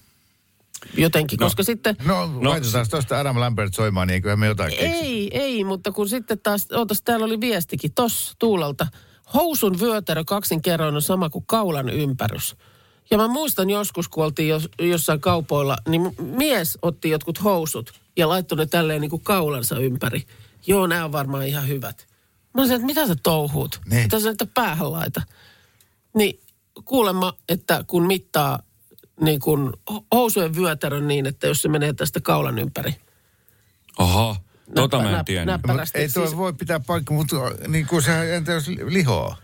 jotenkin, 0.97 1.37
No. 1.39 1.45
koska 1.45 1.63
sitten... 1.63 1.95
No, 2.05 2.25
no 2.27 2.49
laitetaan 2.49 2.89
tuosta 2.89 3.19
Adam 3.19 3.39
Lambert 3.39 3.73
soimaan, 3.73 4.07
niin 4.07 4.13
eiköhän 4.15 4.39
me 4.39 4.47
jotain 4.47 4.69
keksi. 4.71 4.85
Ei, 4.85 5.29
ei, 5.39 5.63
mutta 5.63 5.91
kun 5.91 6.09
sitten 6.09 6.39
taas, 6.39 6.67
ootas, 6.71 7.01
täällä 7.01 7.25
oli 7.25 7.39
viestikin 7.41 7.93
tossa 7.93 8.33
Tuulalta. 8.39 8.87
Housun 9.33 9.79
vyötärö 9.79 10.23
kaksinkerroin 10.23 10.95
on 10.95 11.01
sama 11.01 11.29
kuin 11.29 11.45
kaulan 11.47 11.89
ympärys. 11.89 12.55
Ja 13.11 13.17
mä 13.17 13.27
muistan 13.27 13.69
joskus, 13.69 14.07
kun 14.07 14.23
oltiin 14.23 14.49
jos, 14.49 14.69
jossain 14.79 15.21
kaupoilla, 15.21 15.77
niin 15.87 16.15
mies 16.19 16.77
otti 16.81 17.09
jotkut 17.09 17.43
housut 17.43 17.93
ja 18.17 18.29
laittoi 18.29 18.57
ne 18.57 18.65
tälleen 18.65 19.01
niin 19.01 19.09
kuin 19.09 19.21
kaulansa 19.23 19.79
ympäri. 19.79 20.23
Joo, 20.67 20.87
nämä 20.87 21.05
on 21.05 21.11
varmaan 21.11 21.47
ihan 21.47 21.67
hyvät. 21.67 22.07
Mä 22.53 22.61
sanoin, 22.61 22.71
että 22.75 22.85
mitä 22.85 23.07
sä 23.07 23.15
touhuut? 23.23 23.81
Niin. 23.89 24.03
Mitä 24.03 24.19
sä 24.19 24.29
niitä 24.29 24.45
päähän 24.53 24.91
laita? 24.91 25.21
Niin 26.15 26.39
kuulemma, 26.85 27.33
että 27.49 27.83
kun 27.87 28.07
mittaa 28.07 28.59
niin 29.21 29.39
kun 29.39 29.73
housujen 30.13 30.55
vyötärön 30.55 31.07
niin, 31.07 31.25
että 31.25 31.47
jos 31.47 31.61
se 31.61 31.67
menee 31.69 31.93
tästä 31.93 32.21
kaulan 32.21 32.59
ympäri. 32.59 32.95
Oho, 33.99 34.35
tota 34.75 34.97
mä 35.01 35.09
en 35.09 35.19
näp- 35.19 35.23
tiennyt. 35.25 35.55
näp- 35.55 35.57
Mut 35.67 35.75
Pärästi, 35.75 35.99
ei 35.99 36.09
tuo 36.09 36.25
siis- 36.25 36.37
voi 36.37 36.53
pitää 36.53 36.79
paikkaa, 36.79 37.17
mutta 37.17 37.35
niin 37.67 37.87
kuin 37.87 38.01
se, 38.01 38.35
entä 38.35 38.51
jos 38.51 38.67
lihoa? 38.67 39.37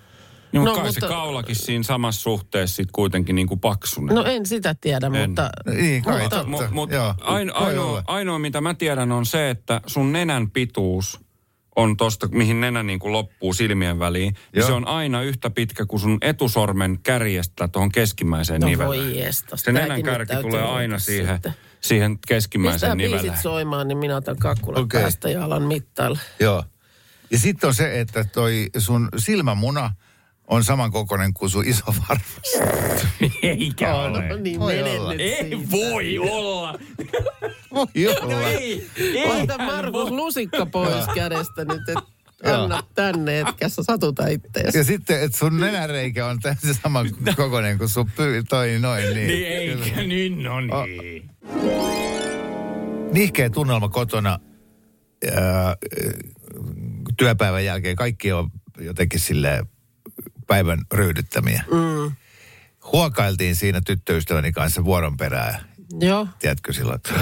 Niin, 0.51 0.63
No, 0.63 0.69
no, 0.71 0.75
kai 0.75 0.85
mutta... 0.85 0.99
se 1.01 1.07
kaulakin 1.07 1.55
siinä 1.55 1.83
samassa 1.83 2.21
suhteessa 2.21 2.75
sitten 2.75 2.91
kuitenkin 2.91 3.35
niin 3.35 3.47
kuin 3.47 3.59
paksunen. 3.59 4.15
No 4.15 4.23
en 4.25 4.45
sitä 4.45 4.75
tiedä, 4.81 5.05
En. 5.13 5.29
mutta... 5.29 5.49
Niin, 5.75 6.03
kai 6.03 6.21
Mutta- 6.21 6.35
totta. 6.35 6.49
Mut, 6.51 6.71
mut 6.71 6.91
Joo, 6.91 7.13
aino, 7.21 7.53
ainoa, 7.55 8.03
ainoa, 8.07 8.39
mitä 8.39 8.61
mä 8.61 8.73
tiedän, 8.73 9.11
on 9.11 9.25
se, 9.25 9.49
että 9.49 9.81
sun 9.87 10.11
nenän 10.13 10.51
pituus 10.51 11.19
on 11.75 11.97
tosta, 11.97 12.27
mihin 12.31 12.61
nenä 12.61 12.83
niin 12.83 12.99
kuin 12.99 13.11
loppuu 13.11 13.53
silmien 13.53 13.99
väliin. 13.99 14.35
Niin 14.55 14.65
se 14.65 14.71
on 14.71 14.87
aina 14.87 15.21
yhtä 15.21 15.49
pitkä 15.49 15.85
kuin 15.85 15.99
sun 15.99 16.17
etusormen 16.21 16.99
kärjestä 17.03 17.67
tuohon 17.67 17.91
keskimmäiseen 17.91 18.61
No 18.61 18.67
niveleen. 18.67 19.03
voi 19.05 19.19
jestas, 19.19 19.61
Se 19.61 19.71
nenän 19.71 20.03
kärki 20.03 20.33
tulee 20.41 20.63
aina 20.63 20.99
siihen, 20.99 21.35
sitten. 21.35 21.53
siihen 21.81 22.17
keskimmäiseen 22.27 22.97
biisit 22.97 23.15
niveleen. 23.17 23.41
soimaan, 23.41 23.87
niin 23.87 23.97
minä 23.97 24.15
otan 24.15 24.37
kakkulat 24.37 24.79
okay. 24.79 25.01
päästä 25.01 25.29
ja 25.29 25.43
alan 25.45 25.63
mittailla. 25.63 26.19
Joo. 26.39 26.63
Ja 27.31 27.37
sitten 27.39 27.67
on 27.67 27.73
se, 27.73 27.99
että 27.99 28.23
toi 28.23 28.69
sun 28.77 29.09
silmämuna 29.17 29.91
on 30.47 30.63
saman 30.63 30.91
kokoinen 30.91 31.33
kuin 31.33 31.49
sun 31.49 31.65
iso 31.67 31.85
varvas. 31.85 32.71
Eikä 33.43 33.87
No 34.29 34.37
niin, 34.37 34.59
Voi 34.59 34.75
mene 34.75 34.89
olla. 34.99 35.13
Ei 35.13 35.49
siitä. 35.49 35.71
voi 35.71 36.19
olla. 36.19 36.79
Voi 37.73 38.07
olla. 38.21 38.47
Ei, 38.49 38.87
Ota 39.25 39.57
Markus 39.57 40.09
lusikka 40.11 40.65
pois 40.65 41.05
kädestä 41.15 41.65
nyt, 41.65 41.89
että 41.89 42.01
anna 42.53 42.83
tänne, 42.95 43.39
etkä 43.39 43.69
sä 43.69 43.83
satuta 43.83 44.27
itteesi. 44.27 44.77
Ja 44.77 44.83
sitten, 44.83 45.21
että 45.23 45.37
sun 45.37 45.59
nenäreikä 45.59 46.25
on 46.25 46.39
täysin 46.39 46.73
saman 46.83 47.09
kokoinen 47.35 47.77
kuin 47.77 47.89
sun 47.89 48.11
pyy, 48.15 48.43
toi 48.43 48.79
noin. 48.79 49.03
Niin, 49.03 49.27
Niin 49.27 49.47
eikä, 49.47 50.01
niin 50.03 50.43
no 50.43 50.61
niin. 50.61 51.29
Nihkeä 53.11 53.49
tunnelma 53.49 53.89
kotona 53.89 54.39
ää, 55.35 55.75
työpäivän 57.17 57.65
jälkeen. 57.65 57.95
Kaikki 57.95 58.31
on 58.31 58.49
jotenkin 58.79 59.19
sille 59.19 59.65
päivän 60.47 60.79
ryhdyttämiä. 60.93 61.63
Mm. 61.71 62.11
Huokailtiin 62.91 63.55
siinä 63.55 63.81
tyttöystäväni 63.85 64.51
kanssa 64.51 64.85
vuoron 64.85 65.17
perään. 65.17 65.59
Joo. 65.99 66.27
Tiedätkö 66.39 66.73
silloin, 66.73 66.95
että 66.95 67.13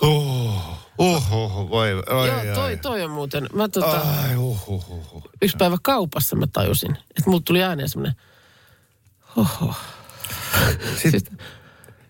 oh, 0.00 0.84
Uhuhu, 0.98 1.70
voi, 1.70 1.92
oi, 1.94 2.28
Joo, 2.28 2.54
toi, 2.54 2.72
oi. 2.72 2.76
toi 2.76 3.02
on 3.02 3.10
muuten. 3.10 3.46
Mä 3.52 3.68
tota, 3.68 4.00
Ai, 4.00 4.36
uhuhu. 4.36 5.22
yksi 5.42 5.56
päivä 5.56 5.76
kaupassa 5.82 6.36
mä 6.36 6.46
tajusin, 6.46 6.90
että 6.90 7.30
mulla 7.30 7.42
tuli 7.44 7.62
ääneen 7.62 7.88
semmoinen. 7.88 8.16
Sitten 11.02 11.38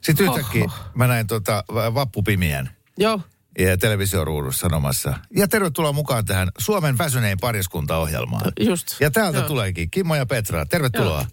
sit 0.01 0.21
yhtäkkiä 0.21 0.71
mä 0.95 1.07
näin 1.07 1.27
tota 1.27 1.64
va- 1.75 1.95
vappupimien 1.95 2.71
Joo, 2.99 3.21
ja 3.59 3.77
televisioruudussa 3.79 4.61
sanomassa. 4.61 5.14
Ja 5.37 5.49
tervetuloa 5.49 5.93
mukaan 5.93 6.25
tähän 6.25 6.49
Suomen 6.59 6.99
väsynein 6.99 7.38
pariskuntaohjelmaan. 7.40 8.53
just. 8.61 8.97
Ja 9.01 9.11
täältä 9.11 9.38
Joo. 9.38 9.49
tuleekin 9.49 9.90
Kimmo 9.90 10.14
ja 10.17 10.27
Petra, 10.27 10.67
tervetuloa. 10.67 11.27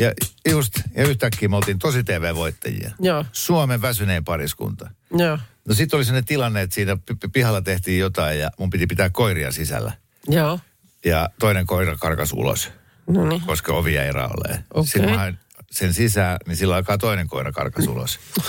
Ja 0.00 0.12
just, 0.48 0.72
ja 0.94 1.04
yhtäkkiä 1.08 1.48
me 1.48 1.56
oltiin 1.56 1.78
tosi 1.78 2.04
TV-voittajia. 2.04 2.90
Joo, 3.00 3.24
Suomen 3.32 3.82
väsynein 3.82 4.24
pariskunta. 4.24 4.90
joo, 5.18 5.38
No 5.68 5.74
sitten 5.74 5.96
oli 5.96 6.04
sellainen 6.04 6.24
tilanne, 6.26 6.62
että 6.62 6.74
siinä 6.74 6.96
pi- 6.96 7.14
pi- 7.14 7.28
pihalla 7.28 7.62
tehtiin 7.62 7.98
jotain 8.00 8.38
ja 8.38 8.50
mun 8.58 8.70
piti 8.70 8.86
pitää 8.86 9.10
koiria 9.10 9.52
sisällä. 9.52 9.92
joo. 10.28 10.60
Ja 11.04 11.30
toinen 11.38 11.66
koira 11.66 11.96
karkas 11.96 12.32
ulos, 12.32 12.70
No 13.06 13.28
niin. 13.28 13.40
koska 13.40 13.72
ovi 13.72 13.94
jäi 13.94 14.12
raalleen. 14.12 14.64
Okei. 14.74 14.86
Sitten 14.88 15.10
mä 15.14 15.32
sen 15.70 15.94
sisään, 15.94 16.36
niin 16.46 16.56
sillä 16.56 16.74
aikaa 16.74 16.98
toinen 16.98 17.28
koira 17.28 17.52
karkas 17.52 17.86
ulos. 17.86 18.18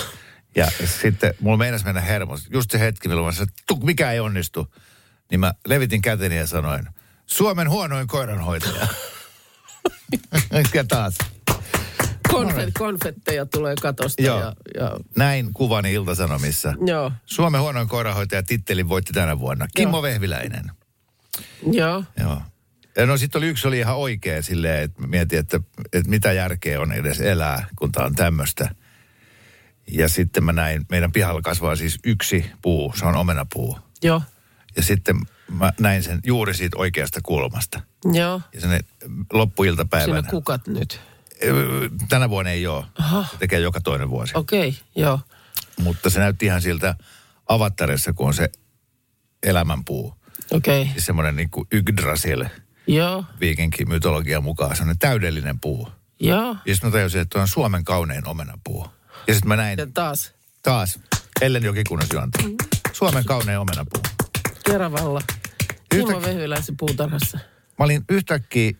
Ja 0.56 0.66
sitten 0.84 1.34
mulla 1.40 1.56
meinasi 1.56 1.84
mennä 1.84 2.00
hermos. 2.00 2.46
Just 2.50 2.70
se 2.70 2.80
hetki, 2.80 3.08
milloin 3.08 3.26
mä 3.26 3.32
sanoin, 3.32 3.48
että 3.48 3.62
"Tuk, 3.66 3.82
mikä 3.82 4.12
ei 4.12 4.20
onnistu. 4.20 4.74
Niin 5.30 5.40
mä 5.40 5.52
levitin 5.66 6.02
käteni 6.02 6.36
ja 6.36 6.46
sanoin, 6.46 6.86
Suomen 7.26 7.70
huonoin 7.70 8.06
koiranhoitaja. 8.06 8.86
ja 10.74 10.84
taas. 10.88 11.18
Konfet, 12.28 12.70
konfetteja 12.78 13.46
tulee 13.46 13.74
katosta 13.82 14.22
Joo. 14.22 14.40
ja, 14.40 14.54
ja 14.74 14.90
Näin 15.16 15.52
kuvani 15.52 15.92
Iltasanomissa. 15.92 16.74
joo, 16.86 17.12
Suomen 17.26 17.60
huonoin 17.60 17.88
koiranhoitaja 17.88 18.42
tittelin 18.42 18.88
voitti 18.88 19.12
tänä 19.12 19.38
vuonna. 19.38 19.66
Kimmo 19.76 19.96
Joo. 19.96 20.02
Vehviläinen. 20.02 20.70
joo, 21.72 22.04
Joo. 22.20 22.42
Ja 22.96 23.06
no 23.06 23.16
sitten 23.16 23.38
oli 23.38 23.46
yksi 23.48 23.68
oli 23.68 23.78
ihan 23.78 23.96
oikea 23.96 24.42
silleen, 24.42 24.82
että 24.82 25.06
mietin, 25.06 25.38
että, 25.38 25.60
että 25.92 26.10
mitä 26.10 26.32
järkeä 26.32 26.80
on 26.80 26.92
edes 26.92 27.20
elää, 27.20 27.66
kun 27.76 27.92
tää 27.92 28.04
on 28.06 28.14
tämmöistä. 28.14 28.74
Ja 29.90 30.08
sitten 30.08 30.44
mä 30.44 30.52
näin, 30.52 30.86
meidän 30.90 31.12
pihalla 31.12 31.42
kasvaa 31.42 31.76
siis 31.76 31.98
yksi 32.04 32.50
puu, 32.62 32.94
se 32.98 33.06
on 33.06 33.16
omenapuu. 33.16 33.78
joo, 34.02 34.22
Ja 34.76 34.82
sitten 34.82 35.16
mä 35.50 35.72
näin 35.80 36.02
sen 36.02 36.20
juuri 36.24 36.54
siitä 36.54 36.78
oikeasta 36.78 37.20
kulmasta. 37.22 37.80
joo. 38.12 38.40
Ja 38.54 38.60
sen 38.60 38.70
Siinä 38.70 38.84
loppuiltapäivänä. 39.32 40.18
on 40.18 40.24
kukat 40.24 40.66
nyt. 40.66 41.00
Tänä 42.08 42.30
vuonna 42.30 42.50
ei 42.50 42.66
ole. 42.66 42.84
Aha. 42.98 43.24
Se 43.30 43.36
tekee 43.38 43.60
joka 43.60 43.80
toinen 43.80 44.10
vuosi. 44.10 44.32
Okei, 44.36 44.68
okay, 44.68 44.80
joo. 44.96 45.20
Mutta 45.82 46.10
se 46.10 46.20
näytti 46.20 46.46
ihan 46.46 46.62
siltä 46.62 46.94
avattarissa, 47.48 48.12
kun 48.12 48.26
on 48.26 48.34
se 48.34 48.50
elämänpuu. 49.42 50.14
Okei, 50.50 50.82
okay. 50.82 50.92
Siis 50.92 51.06
semmoinen 51.06 51.36
niin 51.36 51.50
kuin 51.50 51.66
Yggdrasil 51.72 52.44
joo, 52.86 53.24
viikinkin 53.40 53.88
mytologian 53.88 54.42
mukaan. 54.44 54.76
Semmoinen 54.76 54.98
täydellinen 54.98 55.60
puu. 55.60 55.88
joo. 56.20 56.56
Ja 56.66 56.74
sitten 56.74 56.90
mä 56.90 56.92
tajusin, 56.92 57.20
että 57.20 57.40
on 57.40 57.48
Suomen 57.48 57.84
kaunein 57.84 58.26
omenapuu. 58.28 58.86
Ja 59.28 59.34
sitten 59.34 59.48
mä 59.48 59.56
näin 59.56 59.78
Ja 59.78 59.86
taas 59.94 60.32
taas 60.62 60.98
Ellen 61.40 61.62
Jokikunnas 61.62 62.08
juonta. 62.12 62.38
Suomen 62.92 63.24
kaunein 63.24 63.58
omenapuu. 63.58 64.02
Keravalla. 64.64 65.20
Kimmo 65.88 66.08
Yhtäkkiä- 66.08 66.28
Vehyläisen 66.28 66.76
puutarhassa. 66.76 67.38
Mä 67.78 67.84
olin 67.84 68.04
yhtäkkiä 68.08 68.72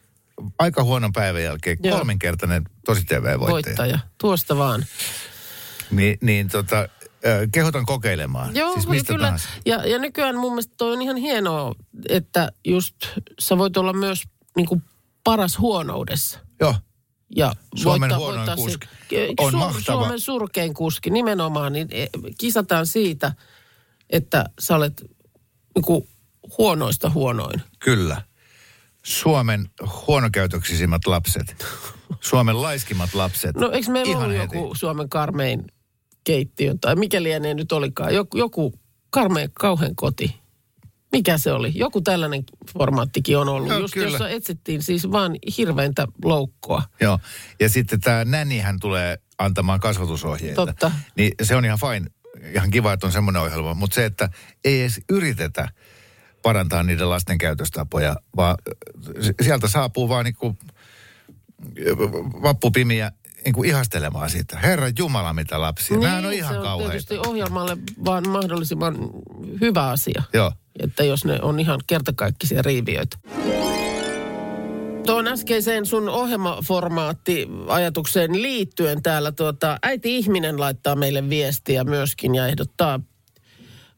aika 0.59 0.85
huonon 0.85 1.13
päivän 1.13 1.43
jälkeen 1.43 1.79
Joo. 1.83 1.97
kolminkertainen 1.97 2.65
tosi 2.87 3.05
TV-voittaja. 3.05 3.49
Voittaja. 3.51 3.99
Tuosta 4.19 4.57
vaan. 4.57 4.87
Ni, 5.91 6.19
niin 6.21 6.49
tota, 6.49 6.89
kehotan 7.53 7.87
kokeilemaan. 7.87 8.55
Joo, 8.57 8.73
siis 8.73 8.89
mistä 8.89 9.13
kyllä. 9.13 9.27
tahansa. 9.27 9.49
Ja, 9.67 9.87
ja 9.87 9.99
nykyään 9.99 10.37
mun 10.37 10.53
mielestä 10.53 10.75
toi 10.77 10.93
on 10.93 11.03
ihan 11.03 11.17
hienoa, 11.17 11.75
että 12.09 12.53
just 12.65 12.95
sä 13.39 13.59
voit 13.59 13.77
olla 13.77 13.93
myös 13.93 14.23
niin 14.57 14.67
kuin 14.67 14.83
paras 15.25 15.59
huonoudessa. 15.59 16.39
Joo, 16.61 16.75
Ja 17.37 17.53
Suomen 17.75 18.01
voittaa- 18.01 18.19
huonoin 18.19 18.39
voittaa 18.47 18.57
kuski. 18.57 18.87
Se, 19.11 19.29
On 19.41 19.53
Su- 19.53 19.57
mahtava. 19.57 19.81
Suomen 19.81 20.21
surkein 20.21 20.75
kuski, 20.75 21.11
nimenomaan. 21.11 21.73
Niin 21.73 21.89
e, 21.91 22.07
kisataan 22.39 22.87
siitä, 22.87 23.33
että 24.11 24.45
sä 24.61 24.77
olet 24.77 25.03
niin 25.75 25.83
kuin 25.85 26.09
huonoista 26.59 27.11
huonoin. 27.11 27.63
kyllä. 27.79 28.23
Suomen 29.05 29.71
huonokäytöksisimmät 30.07 31.07
lapset. 31.07 31.67
Suomen 32.21 32.63
laiskimmat 32.63 33.15
lapset. 33.15 33.57
No 33.57 33.71
eikö 33.71 33.91
meillä 33.91 34.11
Ihan 34.11 34.25
ollut 34.25 34.39
heti. 34.39 34.57
joku 34.57 34.75
Suomen 34.75 35.09
karmein 35.09 35.65
keittiö, 36.25 36.75
tai 36.81 36.97
mikä 36.97 37.23
lienee 37.23 37.55
nyt 37.55 37.73
olikaan, 37.73 38.15
joku, 38.15 38.39
joku 38.39 38.75
karmeen 39.11 39.51
kauhean 39.55 39.97
koti. 39.97 40.41
Mikä 41.13 41.39
se 41.39 41.53
oli? 41.53 41.73
Joku 41.75 42.01
tällainen 42.01 42.45
formaattikin 42.79 43.39
on 43.39 43.49
ollut, 43.49 43.69
Joo, 43.69 43.79
just 43.79 43.95
kyllä. 43.95 44.09
jossa 44.09 44.29
etsittiin 44.29 44.83
siis 44.83 45.11
vaan 45.11 45.37
hirveintä 45.59 46.07
loukkoa. 46.25 46.83
Joo, 47.01 47.19
ja 47.61 47.69
sitten 47.69 48.01
tämä 48.01 48.25
nänihän 48.25 48.77
tulee 48.81 49.19
antamaan 49.39 49.81
kasvatusohjeita. 49.81 50.67
Totta. 50.67 50.93
Niin 51.17 51.33
se 51.43 51.57
on 51.57 51.65
ihan 51.65 51.79
fine, 51.79 52.11
ihan 52.53 52.71
kiva, 52.71 52.93
että 52.93 53.07
on 53.07 53.13
semmoinen 53.13 53.43
ohjelma, 53.43 53.75
mutta 53.75 53.95
se, 53.95 54.05
että 54.05 54.29
ei 54.65 54.81
edes 54.81 55.01
yritetä 55.11 55.69
parantaa 56.43 56.83
niiden 56.83 57.11
lasten 57.11 57.39
käytöstapoja, 57.39 58.17
vaan 58.37 58.57
äh, 58.69 59.35
sieltä 59.43 59.69
saapuu 59.69 60.09
vaan 60.09 60.25
niinku 60.25 60.57
äh, 60.57 61.99
vappupimiä 62.43 63.13
niinku 63.49 63.63
ihastelemaan 63.63 64.31
sitä. 64.31 64.59
Herra 64.59 64.89
Jumala, 64.99 65.33
mitä 65.33 65.61
lapsia. 65.61 65.97
Niin, 65.97 66.05
Nämä 66.05 66.29
on 66.29 66.33
ihan 66.33 66.53
se 66.53 66.59
on 66.59 66.65
kauheita. 66.65 66.91
tietysti 66.91 67.19
ohjelmalle 67.19 67.77
vaan 68.05 68.29
mahdollisimman 68.29 68.97
hyvä 69.61 69.89
asia. 69.89 70.23
Joo. 70.33 70.53
Että 70.79 71.05
jos 71.05 71.25
ne 71.25 71.39
on 71.43 71.61
ihan 71.61 71.81
kertakaikkisia 71.87 72.63
riiviöitä. 72.63 73.17
Tuon 75.07 75.29
äskeiseen 75.29 75.87
sun 75.87 76.09
ohjelmaformaatti-ajatukseen 76.09 78.43
liittyen 78.43 79.03
täällä 79.03 79.33
tuota, 79.33 79.79
äiti 79.83 80.17
ihminen 80.17 80.61
laittaa 80.61 80.97
meille 80.97 81.29
viestiä 81.29 81.85
myöskin 81.85 82.35
ja 82.35 82.47
ehdottaa 82.47 83.01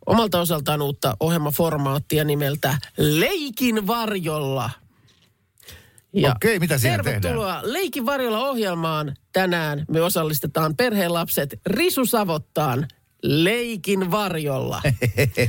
omalta 0.06 0.40
osaltaan 0.40 0.82
uutta 0.82 1.16
ohjelmaformaattia 1.20 2.24
nimeltä 2.24 2.78
Leikin 2.96 3.86
varjolla. 3.86 4.70
Okei, 6.36 6.58
mitä 6.58 6.78
siinä 6.78 7.02
tervetuloa 7.02 7.60
Leikin 7.62 8.06
varjolla 8.06 8.48
ohjelmaan. 8.48 9.14
Tänään 9.32 9.84
me 9.88 10.00
osallistetaan 10.00 10.76
perheen 10.76 11.14
lapset 11.14 11.60
Risu 11.66 12.06
Savottaan 12.06 12.86
Leikin 13.22 14.10
varjolla. 14.10 14.82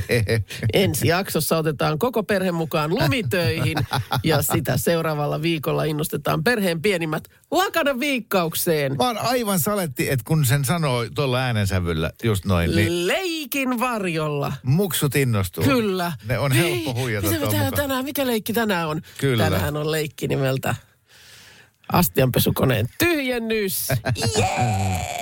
Ensi 0.72 1.08
jaksossa 1.08 1.56
otetaan 1.56 1.98
koko 1.98 2.22
perhe 2.22 2.52
mukaan 2.52 2.90
lumitöihin 2.90 3.78
ja 4.24 4.42
sitä 4.42 4.76
seuraavalla 4.76 5.42
viikolla 5.42 5.84
innostetaan 5.84 6.44
perheen 6.44 6.82
pienimmät 6.82 7.24
lakana 7.50 8.00
viikkaukseen. 8.00 8.98
Vaan 8.98 9.18
aivan 9.18 9.60
saletti, 9.60 10.10
että 10.10 10.24
kun 10.24 10.44
sen 10.44 10.64
sanoo 10.64 11.06
tuolla 11.14 11.38
äänensävyllä 11.38 12.10
just 12.22 12.44
noin, 12.44 12.76
niin 12.76 13.06
Leikin 13.06 13.80
varjolla. 13.80 14.52
muksut 14.62 15.16
innostuu. 15.16 15.64
Kyllä. 15.64 16.12
Ne 16.28 16.38
on 16.38 16.52
helppo 16.52 16.94
Hei, 16.94 17.02
huijata 17.02 17.28
Mitä 17.28 17.46
me 17.56 17.70
tänään? 17.76 18.04
Mikä 18.04 18.26
leikki 18.26 18.52
tänään 18.52 18.88
on? 18.88 19.00
Kyllä. 19.18 19.50
Tänään 19.50 19.76
on 19.76 19.90
leikki 19.90 20.28
nimeltä 20.28 20.74
astianpesukoneen 21.92 22.86
tyhjennys. 22.98 23.88
Radio 23.88 25.21